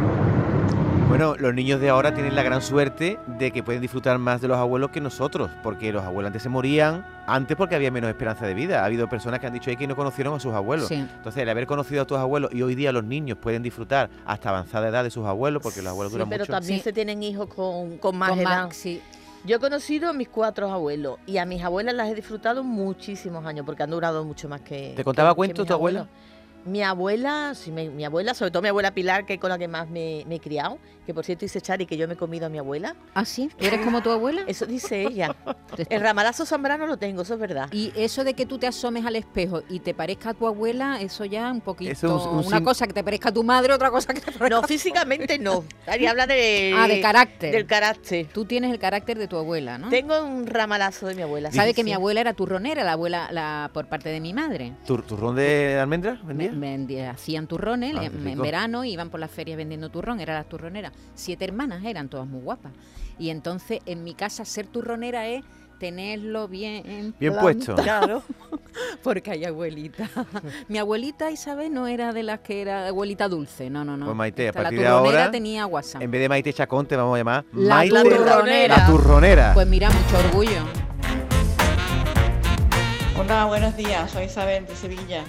Bueno, 1.08 1.36
los 1.36 1.54
niños 1.54 1.80
de 1.80 1.88
ahora 1.88 2.12
tienen 2.12 2.34
la 2.34 2.42
gran 2.42 2.60
suerte 2.60 3.18
de 3.38 3.52
que 3.52 3.62
pueden 3.62 3.80
disfrutar 3.80 4.18
más 4.18 4.40
de 4.40 4.48
los 4.48 4.58
abuelos 4.58 4.90
que 4.90 5.00
nosotros, 5.00 5.50
porque 5.62 5.92
los 5.92 6.02
abuelos 6.04 6.28
antes 6.30 6.42
se 6.42 6.48
morían, 6.48 7.06
antes 7.26 7.56
porque 7.56 7.76
había 7.76 7.92
menos 7.92 8.10
esperanza 8.10 8.44
de 8.44 8.54
vida. 8.54 8.82
Ha 8.82 8.86
habido 8.86 9.08
personas 9.08 9.38
que 9.38 9.46
han 9.46 9.52
dicho 9.52 9.70
ahí 9.70 9.76
que 9.76 9.86
no 9.86 9.94
conocieron 9.94 10.34
a 10.34 10.40
sus 10.40 10.52
abuelos. 10.52 10.88
Sí. 10.88 10.94
Entonces, 10.96 11.42
el 11.42 11.48
haber 11.48 11.66
conocido 11.66 12.02
a 12.02 12.06
tus 12.06 12.18
abuelos 12.18 12.52
y 12.52 12.60
hoy 12.62 12.74
día 12.74 12.90
los 12.90 13.04
niños 13.04 13.38
pueden 13.40 13.62
disfrutar 13.62 14.10
hasta 14.26 14.48
avanzada 14.50 14.88
edad 14.88 15.04
de 15.04 15.10
sus 15.10 15.24
abuelos, 15.26 15.62
porque 15.62 15.80
los 15.80 15.90
abuelos 15.92 16.10
Sí, 16.12 16.16
duran 16.18 16.28
pero 16.28 16.42
mucho. 16.42 16.52
también 16.52 16.78
Sí. 16.80 16.84
se 16.84 16.92
tienen 16.92 17.22
hijos 17.22 17.46
con, 17.54 17.98
con 17.98 18.16
más 18.16 18.30
Con 18.30 18.40
edad. 18.40 18.68
Sí. 18.72 19.00
Yo 19.44 19.56
he 19.56 19.60
conocido 19.60 20.10
a 20.10 20.12
mis 20.12 20.28
cuatro 20.28 20.72
abuelos 20.72 21.18
y 21.24 21.38
a 21.38 21.46
mis 21.46 21.62
abuelas 21.62 21.94
las 21.94 22.08
he 22.10 22.16
disfrutado 22.16 22.64
muchísimos 22.64 23.46
años 23.46 23.64
porque 23.64 23.84
han 23.84 23.90
durado 23.90 24.24
mucho 24.24 24.48
más 24.48 24.60
que. 24.60 24.92
¿Te 24.96 25.04
contaba 25.04 25.30
que- 25.30 25.34
que 25.34 25.36
cuentos 25.36 25.62
mis 25.62 25.68
tu 25.68 25.74
abuela? 25.74 26.00
abuelos. 26.00 26.26
Mi 26.66 26.82
abuela, 26.82 27.52
sí, 27.54 27.70
mi, 27.70 27.88
mi 27.88 28.04
abuela, 28.04 28.34
sobre 28.34 28.50
todo 28.50 28.60
mi 28.62 28.68
abuela 28.68 28.90
Pilar, 28.92 29.24
que 29.24 29.34
es 29.34 29.40
con 29.40 29.50
la 29.50 29.58
que 29.58 29.68
más 29.68 29.88
me, 29.88 30.24
me 30.26 30.36
he 30.36 30.40
criado, 30.40 30.78
que 31.06 31.14
por 31.14 31.24
cierto 31.24 31.44
dice 31.44 31.60
Chari 31.60 31.86
que 31.86 31.96
yo 31.96 32.08
me 32.08 32.14
he 32.14 32.16
comido 32.16 32.46
a 32.46 32.48
mi 32.48 32.58
abuela. 32.58 32.96
¿Ah, 33.14 33.24
sí? 33.24 33.48
¿Tú 33.56 33.64
eres 33.64 33.80
como 33.84 34.02
tu 34.02 34.10
abuela? 34.10 34.42
Eso 34.48 34.66
dice 34.66 35.02
ella. 35.02 35.36
El 35.88 36.00
ramalazo 36.00 36.44
zambrano 36.44 36.86
lo 36.86 36.96
tengo, 36.96 37.22
eso 37.22 37.34
es 37.34 37.40
verdad. 37.40 37.68
Y 37.72 37.92
eso 37.94 38.24
de 38.24 38.34
que 38.34 38.46
tú 38.46 38.58
te 38.58 38.66
asomes 38.66 39.06
al 39.06 39.14
espejo 39.14 39.62
y 39.68 39.78
te 39.78 39.94
parezca 39.94 40.30
a 40.30 40.34
tu 40.34 40.46
abuela, 40.48 41.00
eso 41.00 41.24
ya 41.24 41.50
un 41.52 41.60
poquito. 41.60 41.92
Eso 41.92 42.16
es 42.18 42.26
un 42.26 42.38
una 42.46 42.56
sim- 42.58 42.64
cosa 42.64 42.86
que 42.88 42.92
te 42.92 43.04
parezca 43.04 43.28
a 43.28 43.32
tu 43.32 43.44
madre, 43.44 43.72
otra 43.72 43.90
cosa 43.92 44.12
que 44.12 44.20
te 44.20 44.32
parezca. 44.32 44.48
No, 44.48 44.62
físicamente 44.66 45.38
no. 45.38 45.62
Chari 45.84 46.06
habla 46.06 46.26
de. 46.26 46.74
Ah, 46.76 46.88
de 46.88 47.00
carácter. 47.00 47.52
Del 47.52 47.66
carácter. 47.66 48.26
Tú 48.32 48.44
tienes 48.44 48.72
el 48.72 48.80
carácter 48.80 49.16
de 49.18 49.28
tu 49.28 49.36
abuela, 49.36 49.78
¿no? 49.78 49.88
Tengo 49.88 50.20
un 50.24 50.46
ramalazo 50.48 51.06
de 51.06 51.14
mi 51.14 51.22
abuela. 51.22 51.52
Sabe 51.52 51.68
sí, 51.68 51.74
que 51.74 51.80
sí. 51.82 51.84
mi 51.84 51.92
abuela 51.92 52.20
era 52.20 52.32
turronera, 52.34 52.82
la 52.82 52.92
abuela 52.92 53.28
la, 53.30 53.70
por 53.72 53.86
parte 53.86 54.08
de 54.08 54.18
mi 54.20 54.32
madre. 54.32 54.72
¿Tu, 54.84 54.96
turrón 55.02 55.36
de 55.36 55.78
almendras 55.78 56.24
Me- 56.24 56.34
vendía? 56.34 56.55
Vendía- 56.60 57.10
hacían 57.10 57.46
turrones 57.46 57.94
Ah, 57.96 58.04
en 58.04 58.24
rico. 58.24 58.42
verano 58.42 58.84
iban 58.84 59.10
por 59.10 59.20
las 59.20 59.30
ferias 59.30 59.56
vendiendo 59.56 59.88
turrón, 59.90 60.20
eran 60.20 60.36
las 60.36 60.48
turroneras. 60.48 60.92
Siete 61.14 61.44
hermanas 61.44 61.84
eran 61.84 62.08
todas 62.08 62.26
muy 62.26 62.40
guapas. 62.40 62.72
Y 63.18 63.30
entonces 63.30 63.80
en 63.86 64.04
mi 64.04 64.14
casa 64.14 64.44
ser 64.44 64.66
turronera 64.66 65.26
es 65.26 65.42
tenerlo 65.78 66.48
bien 66.48 67.14
Bien 67.20 67.34
puesto. 67.38 67.74
Claro. 67.74 68.22
porque 69.02 69.30
hay 69.30 69.44
abuelita. 69.44 70.08
mi 70.68 70.78
abuelita 70.78 71.30
Isabel 71.30 71.72
no 71.72 71.86
era 71.86 72.12
de 72.14 72.22
las 72.22 72.40
que 72.40 72.62
era 72.62 72.88
abuelita 72.88 73.28
dulce, 73.28 73.68
no, 73.68 73.84
no, 73.84 73.94
no. 73.96 74.06
Pues 74.06 74.16
Maite, 74.16 74.46
a 74.46 74.48
Esta, 74.48 74.58
la 74.60 74.62
partir 74.64 74.80
de 74.80 74.86
turronera 74.86 75.18
ahora, 75.20 75.30
tenía 75.30 75.66
WhatsApp. 75.66 76.00
En 76.02 76.10
vez 76.10 76.20
de 76.22 76.28
Maite 76.30 76.52
Chacón, 76.54 76.86
te 76.86 76.96
vamos 76.96 77.14
a 77.14 77.18
llamar 77.18 77.44
La 77.52 77.74
Maite 77.76 78.02
turronera. 78.02 78.76
La 78.78 78.86
turronera. 78.86 79.50
Pues 79.54 79.66
mira, 79.66 79.90
mucho 79.90 80.18
orgullo. 80.28 80.62
Hola, 83.18 83.44
buenos 83.46 83.76
días, 83.76 84.10
soy 84.10 84.24
Isabel 84.24 84.66
de 84.66 84.76
Sevilla. 84.76 85.24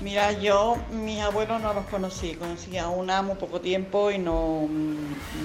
Mira, 0.00 0.32
yo 0.32 0.76
mis 0.90 1.20
abuelos 1.20 1.60
no 1.62 1.72
los 1.72 1.86
conocí, 1.86 2.34
conocí 2.34 2.76
a 2.78 2.88
una 2.88 3.22
muy 3.22 3.36
poco 3.36 3.60
tiempo 3.60 4.10
y 4.10 4.18
no, 4.18 4.68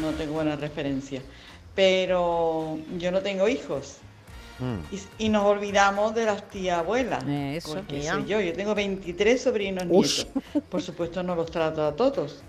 no 0.01 0.11
tengo 0.13 0.33
buena 0.33 0.55
referencia. 0.55 1.21
Pero 1.75 2.79
yo 2.97 3.11
no 3.11 3.21
tengo 3.21 3.47
hijos 3.47 3.97
Mm. 4.59 4.79
y, 4.91 5.25
y 5.25 5.29
nos 5.29 5.45
olvidamos 5.45 6.13
de 6.13 6.25
las 6.25 6.49
tías 6.49 6.79
abuelas. 6.79 7.23
Eh, 7.27 7.55
eso. 7.57 7.75
Porque 7.75 8.03
soy 8.03 8.25
yo, 8.25 8.41
yo 8.41 8.53
tengo 8.53 8.75
23 8.75 9.41
sobrinos 9.41 9.85
nietos. 9.85 10.27
Por 10.69 10.81
supuesto 10.81 11.23
no 11.23 11.35
los 11.35 11.49
trato 11.49 11.85
a 11.85 11.95
todos. 11.95 12.41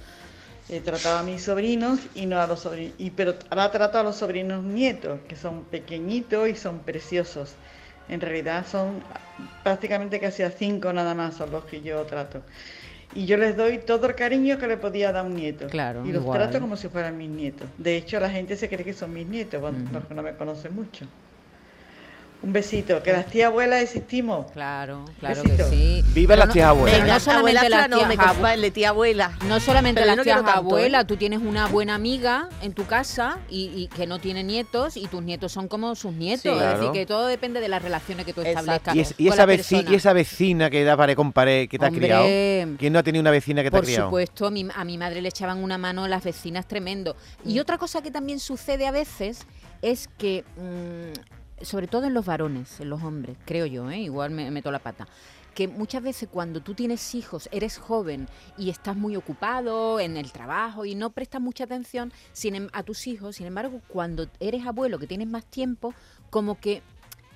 He 0.68 0.80
tratado 0.80 1.18
a 1.18 1.22
mis 1.22 1.42
sobrinos 1.42 2.00
y 2.14 2.26
no 2.26 2.40
a 2.40 2.46
los 2.46 2.60
sobrinos. 2.60 2.94
Y, 2.98 3.10
pero 3.10 3.34
ahora 3.48 3.70
trato 3.70 3.98
a 3.98 4.02
los 4.02 4.16
sobrinos 4.16 4.62
nietos, 4.62 5.20
que 5.28 5.36
son 5.36 5.64
pequeñitos 5.64 6.48
y 6.48 6.56
son 6.56 6.80
preciosos. 6.80 7.54
En 8.08 8.20
realidad 8.20 8.66
son 8.66 9.04
prácticamente 9.62 10.20
casi 10.20 10.42
a 10.42 10.50
cinco 10.50 10.92
nada 10.92 11.14
más 11.14 11.36
son 11.36 11.50
los 11.50 11.64
que 11.64 11.80
yo 11.82 12.04
trato. 12.06 12.42
Y 13.12 13.26
yo 13.26 13.36
les 13.36 13.56
doy 13.56 13.78
todo 13.78 14.06
el 14.06 14.14
cariño 14.14 14.58
que 14.58 14.66
le 14.68 14.76
podía 14.76 15.12
dar 15.12 15.24
a 15.24 15.28
un 15.28 15.34
nieto. 15.34 15.66
Claro, 15.68 16.04
y 16.06 16.12
los 16.12 16.22
igual. 16.22 16.38
trato 16.38 16.60
como 16.60 16.76
si 16.76 16.88
fueran 16.88 17.16
mis 17.16 17.30
nietos. 17.30 17.68
De 17.76 17.96
hecho, 17.96 18.20
la 18.20 18.30
gente 18.30 18.56
se 18.56 18.68
cree 18.68 18.84
que 18.84 18.92
son 18.92 19.12
mis 19.12 19.26
nietos, 19.26 19.60
porque 19.92 20.14
no 20.14 20.22
me 20.22 20.36
conocen 20.36 20.74
mucho. 20.74 21.06
Un 22.42 22.54
besito, 22.54 23.02
que 23.02 23.12
las 23.12 23.26
tías 23.26 23.48
abuelas 23.50 23.82
existimos. 23.82 24.50
Claro, 24.52 25.04
claro 25.18 25.42
Besito. 25.42 25.58
que 25.58 25.76
sí. 25.76 26.02
Viva 26.14 26.36
las 26.36 26.48
tías 26.50 26.68
abuelas. 26.68 26.98
Pero 27.00 27.12
no 27.12 27.20
solamente 27.20 27.68
las 27.68 27.88
no, 27.90 27.96
tías 27.98 28.08
me 28.08 28.14
abuelas. 28.14 28.72
tía 28.72 28.88
abuela. 28.88 29.32
No 29.46 29.60
solamente 29.60 30.06
las 30.06 30.16
no 30.16 30.22
tías 30.22 30.42
abuelas, 30.46 31.06
tú 31.06 31.18
tienes 31.18 31.40
una 31.42 31.66
buena 31.66 31.94
amiga 31.96 32.48
en 32.62 32.72
tu 32.72 32.86
casa 32.86 33.38
y, 33.50 33.70
y 33.76 33.88
que 33.88 34.06
no 34.06 34.20
tiene 34.20 34.42
nietos 34.42 34.96
y 34.96 35.06
tus 35.08 35.22
nietos 35.22 35.52
son 35.52 35.68
como 35.68 35.94
sus 35.94 36.14
nietos. 36.14 36.40
Sí. 36.44 36.48
Es 36.48 36.54
Claro. 36.56 36.78
decir, 36.78 36.92
que 36.92 37.04
todo 37.04 37.26
depende 37.26 37.60
de 37.60 37.68
las 37.68 37.82
relaciones 37.82 38.24
que 38.24 38.32
tú 38.32 38.40
Exacto. 38.40 38.60
establezcas. 38.72 38.96
Y, 38.96 39.00
es- 39.00 39.14
y 39.18 39.24
con 39.24 39.34
esa 39.34 39.46
la 39.46 39.52
veci- 39.52 39.56
persona. 39.76 39.90
y 39.90 39.94
esa 39.96 40.12
vecina 40.14 40.70
que 40.70 40.82
da 40.82 40.96
pared 40.96 41.16
con 41.16 41.32
pared, 41.34 41.68
que 41.68 41.78
te 41.78 41.84
Hombre. 41.84 42.06
ha 42.12 42.22
criado. 42.22 42.76
¿Quién 42.78 42.92
no 42.94 42.98
ha 43.00 43.02
tenido 43.02 43.20
una 43.20 43.32
vecina 43.32 43.62
que 43.62 43.70
te 43.70 43.76
ha 43.76 43.80
Por 43.80 43.84
criado? 43.84 44.06
supuesto, 44.06 44.46
a 44.46 44.50
mi, 44.50 44.66
a 44.74 44.84
mi 44.86 44.96
madre 44.96 45.20
le 45.20 45.28
echaban 45.28 45.62
una 45.62 45.76
mano 45.76 46.08
las 46.08 46.24
vecinas 46.24 46.66
tremendo. 46.66 47.16
Y 47.44 47.56
Mm. 47.58 47.60
otra 47.60 47.76
cosa 47.76 48.00
que 48.00 48.10
también 48.10 48.40
sucede 48.40 48.86
a 48.86 48.92
veces 48.92 49.40
es 49.82 50.08
que, 50.16 50.42
mm, 50.56 51.39
sobre 51.62 51.86
todo 51.88 52.04
en 52.06 52.14
los 52.14 52.26
varones, 52.26 52.80
en 52.80 52.90
los 52.90 53.02
hombres, 53.02 53.36
creo 53.44 53.66
yo, 53.66 53.90
¿eh? 53.90 53.98
igual 53.98 54.30
me 54.30 54.50
meto 54.50 54.70
la 54.70 54.78
pata, 54.78 55.06
que 55.54 55.68
muchas 55.68 56.02
veces 56.02 56.28
cuando 56.30 56.60
tú 56.60 56.74
tienes 56.74 57.14
hijos, 57.14 57.48
eres 57.52 57.78
joven 57.78 58.28
y 58.56 58.70
estás 58.70 58.96
muy 58.96 59.16
ocupado 59.16 59.98
en 60.00 60.16
el 60.16 60.32
trabajo 60.32 60.84
y 60.84 60.94
no 60.94 61.10
prestas 61.10 61.40
mucha 61.40 61.64
atención 61.64 62.12
sin 62.32 62.54
em- 62.54 62.68
a 62.72 62.82
tus 62.82 63.06
hijos, 63.06 63.36
sin 63.36 63.46
embargo, 63.46 63.80
cuando 63.88 64.26
eres 64.38 64.66
abuelo, 64.66 64.98
que 64.98 65.06
tienes 65.06 65.28
más 65.28 65.44
tiempo, 65.44 65.92
como 66.30 66.58
que 66.58 66.82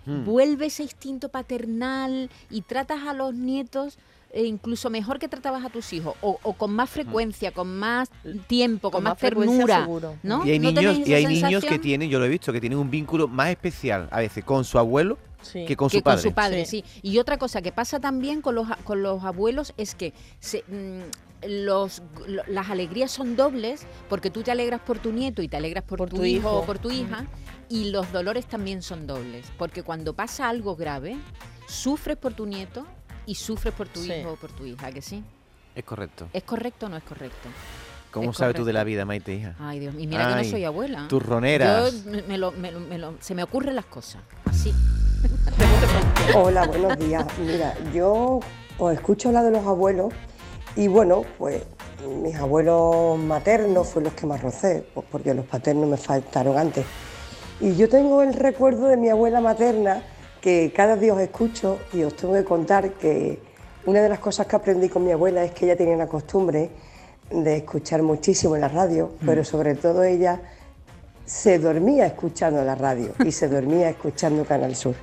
Hmm. 0.06 0.24
vuelve 0.26 0.66
ese 0.66 0.82
instinto 0.82 1.30
paternal 1.30 2.28
y 2.50 2.60
tratas 2.60 3.04
a 3.06 3.14
los 3.14 3.34
nietos 3.34 3.96
eh, 4.34 4.44
incluso 4.44 4.90
mejor 4.90 5.18
que 5.18 5.28
tratabas 5.28 5.64
a 5.64 5.70
tus 5.70 5.92
hijos 5.92 6.14
o, 6.20 6.38
o 6.42 6.52
con 6.54 6.72
más 6.72 6.90
frecuencia, 6.90 7.52
con 7.52 7.78
más 7.78 8.10
tiempo, 8.48 8.90
con, 8.90 8.98
Con 8.98 9.04
más, 9.04 9.12
más 9.12 9.18
ternura, 9.20 9.80
seguro. 9.82 10.16
¿no? 10.22 10.44
Y 10.44 10.50
hay 10.50 10.58
¿No 10.58 10.72
niños, 10.72 10.98
y 11.08 11.14
hay 11.14 11.26
niños 11.26 11.64
que 11.64 11.78
tienen, 11.78 12.10
yo 12.10 12.18
lo 12.18 12.24
he 12.24 12.28
visto, 12.28 12.52
que 12.52 12.60
tienen 12.60 12.78
un 12.78 12.90
vínculo 12.90 13.28
más 13.28 13.48
especial 13.50 14.08
a 14.10 14.18
veces 14.18 14.44
con 14.44 14.64
su 14.64 14.78
abuelo 14.78 15.16
Sí. 15.42 15.66
que 15.66 15.76
con 15.76 15.90
que 15.90 15.98
su 15.98 16.02
padre. 16.02 16.22
con 16.22 16.30
su 16.30 16.34
padre, 16.34 16.64
sí. 16.64 16.84
Y 17.02 17.18
otra 17.18 17.36
cosa 17.36 17.60
que 17.60 17.70
pasa 17.70 18.00
también 18.00 18.40
con 18.40 18.54
los, 18.54 18.66
con 18.82 19.02
los 19.02 19.22
abuelos 19.24 19.74
es 19.76 19.94
que 19.94 20.14
se, 20.40 20.64
mm, 20.68 21.46
los, 21.48 22.00
lo- 22.26 22.42
las 22.48 22.70
alegrías 22.70 23.10
son 23.12 23.36
dobles 23.36 23.86
porque 24.08 24.30
tú 24.30 24.42
te 24.42 24.50
alegras 24.50 24.80
por 24.80 24.98
tu 24.98 25.12
nieto 25.12 25.42
y 25.42 25.48
te 25.48 25.58
alegras 25.58 25.84
por, 25.84 25.98
Por 25.98 26.08
tu, 26.08 26.16
tu 26.16 26.24
hijo 26.24 26.50
o 26.50 26.64
por 26.64 26.78
tu 26.78 26.90
hija 26.90 27.26
y 27.68 27.90
los 27.90 28.10
dolores 28.10 28.46
también 28.46 28.80
son 28.80 29.06
dobles 29.06 29.46
porque 29.58 29.82
cuando 29.82 30.14
pasa 30.14 30.48
algo 30.48 30.76
grave 30.76 31.18
sufres 31.68 32.16
por 32.16 32.32
tu 32.32 32.46
nieto 32.46 32.86
y 33.26 33.34
sufres 33.34 33.74
por 33.74 33.88
tu 33.88 34.00
Sí. 34.02 34.12
hijo 34.12 34.32
o 34.32 34.36
por 34.36 34.50
tu 34.52 34.64
hija, 34.66 34.90
que 34.92 35.02
sí. 35.02 35.22
Es 35.74 35.84
correcto. 35.84 36.28
¿Es 36.32 36.42
correcto 36.44 36.86
o 36.86 36.88
no 36.88 36.96
es 36.96 37.02
correcto? 37.02 37.48
¿Cómo 38.10 38.30
es 38.30 38.36
sabes 38.36 38.54
tú 38.54 38.64
de 38.64 38.72
la 38.72 38.84
vida, 38.84 39.04
Maite, 39.04 39.34
hija? 39.34 39.56
Ay, 39.58 39.80
Dios, 39.80 39.94
y 39.98 40.06
mira 40.06 40.28
que 40.36 40.44
no 40.44 40.50
soy 40.50 40.64
abuela. 40.64 41.08
turroneras. 41.08 42.04
Yo 42.04 42.10
me- 42.10 42.22
me 42.22 42.38
lo- 42.38 42.52
me 42.52 42.70
lo- 42.70 42.80
me 42.80 42.98
lo- 42.98 43.14
se 43.20 43.34
me 43.34 43.42
ocurren 43.42 43.74
las 43.74 43.86
cosas, 43.86 44.22
así. 44.44 44.72
Hola, 46.34 46.66
buenos 46.66 46.96
días. 46.98 47.24
Mira, 47.38 47.74
yo 47.92 48.40
os 48.78 48.92
escucho 48.94 49.28
hablar 49.28 49.44
de 49.44 49.50
los 49.50 49.66
abuelos 49.66 50.12
y 50.76 50.86
bueno, 50.88 51.22
pues 51.38 51.62
mis 52.22 52.34
abuelos 52.36 53.18
maternos 53.18 53.88
fueron 53.88 54.12
los 54.12 54.20
que 54.20 54.26
más 54.26 54.40
rocé, 54.42 54.86
pues 54.94 55.06
porque 55.10 55.34
los 55.34 55.46
paternos 55.46 55.88
me 55.88 55.96
faltaron 55.96 56.56
antes. 56.58 56.84
Y 57.60 57.74
yo 57.76 57.88
tengo 57.88 58.22
el 58.22 58.34
recuerdo 58.34 58.86
de 58.88 58.96
mi 58.96 59.08
abuela 59.08 59.40
materna 59.40 60.02
que 60.44 60.74
cada 60.76 60.94
día 60.96 61.14
os 61.14 61.20
escucho 61.22 61.78
y 61.94 62.02
os 62.02 62.14
tengo 62.16 62.34
que 62.34 62.44
contar 62.44 62.90
que 63.00 63.38
una 63.86 64.02
de 64.02 64.10
las 64.10 64.18
cosas 64.18 64.46
que 64.46 64.54
aprendí 64.54 64.90
con 64.90 65.02
mi 65.02 65.10
abuela 65.10 65.42
es 65.42 65.52
que 65.52 65.64
ella 65.64 65.74
tenía 65.74 65.94
una 65.94 66.06
costumbre 66.06 66.68
de 67.30 67.56
escuchar 67.56 68.02
muchísimo 68.02 68.54
en 68.54 68.60
la 68.60 68.68
radio, 68.68 69.12
pero 69.24 69.42
sobre 69.42 69.74
todo 69.74 70.04
ella 70.04 70.42
se 71.24 71.58
dormía 71.58 72.04
escuchando 72.04 72.62
la 72.62 72.74
radio 72.74 73.12
y 73.24 73.32
se 73.32 73.48
dormía 73.48 73.88
escuchando 73.88 74.44
Canal 74.44 74.76
Sur. 74.76 74.94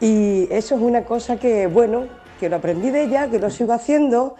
Y 0.00 0.48
eso 0.52 0.74
es 0.74 0.82
una 0.82 1.06
cosa 1.06 1.38
que, 1.38 1.66
bueno, 1.66 2.04
que 2.38 2.50
lo 2.50 2.56
aprendí 2.56 2.90
de 2.90 3.04
ella, 3.04 3.30
que 3.30 3.38
lo 3.38 3.48
sigo 3.48 3.72
haciendo. 3.72 4.36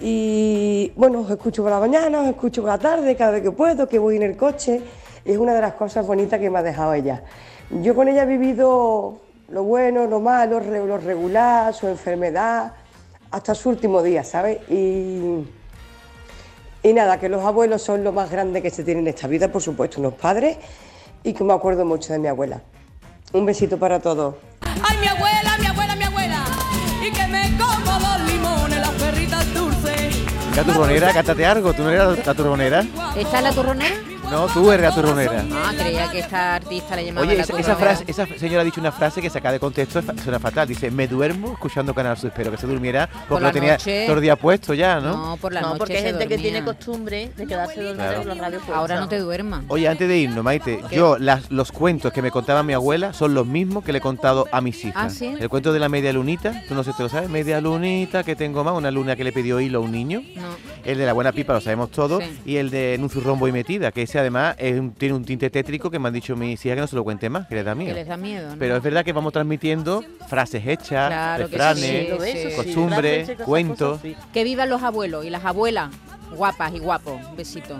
Y 0.00 0.92
bueno, 0.96 1.20
os 1.20 1.30
escucho 1.30 1.62
por 1.62 1.70
la 1.70 1.78
mañana, 1.78 2.22
os 2.22 2.26
escucho 2.26 2.62
por 2.62 2.70
la 2.70 2.78
tarde, 2.78 3.14
cada 3.14 3.30
vez 3.30 3.42
que 3.42 3.52
puedo, 3.52 3.88
que 3.88 4.00
voy 4.00 4.16
en 4.16 4.24
el 4.24 4.36
coche. 4.36 4.80
Y 5.24 5.30
es 5.30 5.38
una 5.38 5.54
de 5.54 5.60
las 5.60 5.74
cosas 5.74 6.04
bonitas 6.04 6.40
que 6.40 6.50
me 6.50 6.58
ha 6.58 6.64
dejado 6.64 6.94
ella. 6.94 7.22
Yo 7.70 7.94
con 7.94 8.08
ella 8.08 8.24
he 8.24 8.26
vivido 8.26 9.20
lo 9.48 9.62
bueno, 9.62 10.06
lo 10.06 10.20
malo, 10.20 10.60
lo 10.60 10.98
regular, 10.98 11.72
su 11.72 11.86
enfermedad, 11.86 12.72
hasta 13.30 13.54
su 13.54 13.68
último 13.70 14.02
día, 14.02 14.24
¿sabes? 14.24 14.58
Y, 14.68 15.44
y 16.82 16.92
nada, 16.92 17.18
que 17.18 17.28
los 17.28 17.44
abuelos 17.44 17.82
son 17.82 18.02
lo 18.02 18.12
más 18.12 18.30
grande 18.30 18.60
que 18.62 18.70
se 18.70 18.82
tiene 18.82 19.00
en 19.00 19.08
esta 19.08 19.28
vida, 19.28 19.48
por 19.48 19.62
supuesto, 19.62 20.00
unos 20.00 20.14
padres, 20.14 20.56
y 21.22 21.32
que 21.32 21.44
me 21.44 21.52
acuerdo 21.52 21.84
mucho 21.84 22.12
de 22.12 22.18
mi 22.18 22.28
abuela. 22.28 22.60
Un 23.32 23.46
besito 23.46 23.78
para 23.78 24.00
todos. 24.00 24.36
Ay, 24.62 24.98
mi 24.98 25.06
abuela, 25.06 25.56
mi 25.58 25.66
abuela, 25.66 25.96
mi 25.96 26.04
abuela. 26.04 26.44
Y 27.04 27.12
que 27.12 27.26
me 27.26 27.50
como 27.56 27.98
los 27.98 28.32
limones, 28.32 28.78
las 28.78 28.90
perritas 28.90 29.54
dulces. 29.54 30.16
La 30.56 30.62
turronera, 30.64 31.12
cántate 31.12 31.44
algo. 31.44 31.72
¿Tú 31.74 31.82
no 31.82 31.90
eras 31.90 32.24
la 32.24 32.34
turronera? 32.34 32.84
¿Esta 33.16 33.38
es 33.38 33.42
la 33.42 33.52
turronera? 33.52 33.94
No, 34.30 34.46
tú 34.48 34.70
eres 34.72 34.88
la 34.88 34.94
turronera. 34.94 35.44
Ah, 35.52 35.72
creía 35.78 36.10
que 36.10 36.18
esta 36.18 36.56
artista 36.56 36.96
le 36.96 37.06
llamaba 37.06 37.26
Oye, 37.26 37.36
la 37.36 37.42
esa, 37.44 37.58
esa 37.58 37.76
frase, 37.76 38.04
esa 38.06 38.26
señora 38.26 38.62
ha 38.62 38.64
dicho 38.64 38.80
una 38.80 38.90
frase 38.92 39.22
que 39.22 39.30
saca 39.30 39.52
de 39.52 39.60
contexto 39.60 40.02
suena 40.22 40.38
fatal. 40.40 40.66
Dice, 40.66 40.90
me 40.90 41.06
duermo 41.06 41.52
escuchando 41.52 41.94
Canal 41.94 42.16
Sur. 42.16 42.28
Espero 42.30 42.50
que 42.50 42.56
se 42.56 42.66
durmiera 42.66 43.08
porque 43.28 43.44
lo 43.44 43.52
tenía 43.52 43.72
noche. 43.72 44.04
todo 44.06 44.16
el 44.16 44.22
día 44.22 44.36
puesto 44.36 44.74
ya, 44.74 45.00
¿no? 45.00 45.16
No, 45.16 45.36
por 45.36 45.52
la 45.52 45.60
no, 45.60 45.68
noche 45.68 45.78
porque 45.78 45.96
hay 45.98 46.02
gente 46.04 46.26
que 46.26 46.38
tiene 46.38 46.64
costumbre 46.64 47.30
de 47.36 47.46
quedarse 47.46 47.80
dormida 47.82 48.06
Claro. 48.08 48.18
con 48.18 48.28
la 48.28 48.34
radio 48.34 48.58
puesta. 48.58 48.76
Ahora 48.76 49.00
no 49.00 49.08
te 49.08 49.18
duermas. 49.18 49.62
Oye, 49.68 49.88
antes 49.88 50.08
de 50.08 50.18
irnos, 50.18 50.44
Maite, 50.44 50.80
yo 50.90 51.18
las, 51.18 51.50
los 51.50 51.70
cuentos 51.72 52.12
que 52.12 52.20
me 52.20 52.30
contaba 52.30 52.62
mi 52.62 52.72
abuela 52.72 53.12
son 53.12 53.32
los 53.34 53.46
mismos 53.46 53.84
que 53.84 53.92
le 53.92 53.98
he 53.98 54.02
contado 54.02 54.46
a 54.50 54.60
mis 54.60 54.84
hijas. 54.84 55.04
¿Ah, 55.06 55.10
sí? 55.10 55.34
El 55.38 55.48
cuento 55.48 55.72
de 55.72 55.78
la 55.78 55.88
media 55.88 56.12
lunita, 56.12 56.62
tú 56.68 56.74
no 56.74 56.82
sé 56.82 56.90
si 56.90 56.96
te 56.96 57.02
lo 57.04 57.08
sabes, 57.08 57.30
media 57.30 57.60
lunita 57.60 58.24
que 58.24 58.34
tengo 58.36 58.64
más, 58.64 58.74
una 58.74 58.90
luna 58.90 59.14
que 59.16 59.24
le 59.24 59.32
pidió 59.32 59.60
hilo 59.60 59.78
a 59.78 59.82
un 59.82 59.92
niño. 59.92 60.22
No. 60.34 60.42
El 60.84 60.98
de 60.98 61.06
la 61.06 61.12
buena 61.12 61.32
pipa 61.32 61.52
lo 61.52 61.60
sabemos 61.60 61.90
todos. 61.90 62.22
Sí. 62.22 62.40
Y 62.44 62.56
el 62.56 62.70
de 62.70 62.94
en 62.94 63.02
un 63.02 63.10
zurrombo 63.10 63.48
y 63.48 63.52
metida, 63.52 63.90
que 63.92 64.06
ese 64.16 64.20
además 64.20 64.56
es 64.58 64.78
un- 64.80 64.92
tiene 64.92 65.14
un 65.14 65.24
tinte 65.24 65.50
tétrico 65.50 65.90
que 65.90 65.98
me 65.98 66.08
han 66.08 66.14
dicho 66.14 66.34
mis 66.36 66.64
hijas 66.64 66.76
que 66.76 66.80
no 66.80 66.86
se 66.86 66.96
lo 66.96 67.04
cuente 67.04 67.28
más, 67.28 67.46
que 67.46 67.54
les 67.56 67.64
da 67.64 67.72
Que 67.72 67.78
miedo. 67.78 67.94
les 67.94 68.06
da 68.08 68.16
miedo, 68.16 68.50
¿no? 68.50 68.56
Pero 68.58 68.76
es 68.76 68.82
verdad 68.82 69.04
que 69.04 69.12
vamos 69.12 69.32
transmitiendo 69.32 70.02
frases 70.28 70.66
hechas, 70.66 71.08
Claro 71.08 71.48
que 71.48 71.56
refranes, 71.56 72.32
sí, 72.32 72.48
sí. 72.50 72.56
costumbres, 72.56 73.30
cuentos. 73.44 74.00
Que 74.32 74.44
vivan 74.44 74.70
los 74.70 74.82
abuelos 74.82 75.24
y 75.26 75.30
las 75.30 75.44
abuelas, 75.44 75.90
guapas 76.34 76.72
y 76.74 76.78
guapos. 76.78 77.20
Un 77.30 77.36
besito. 77.36 77.76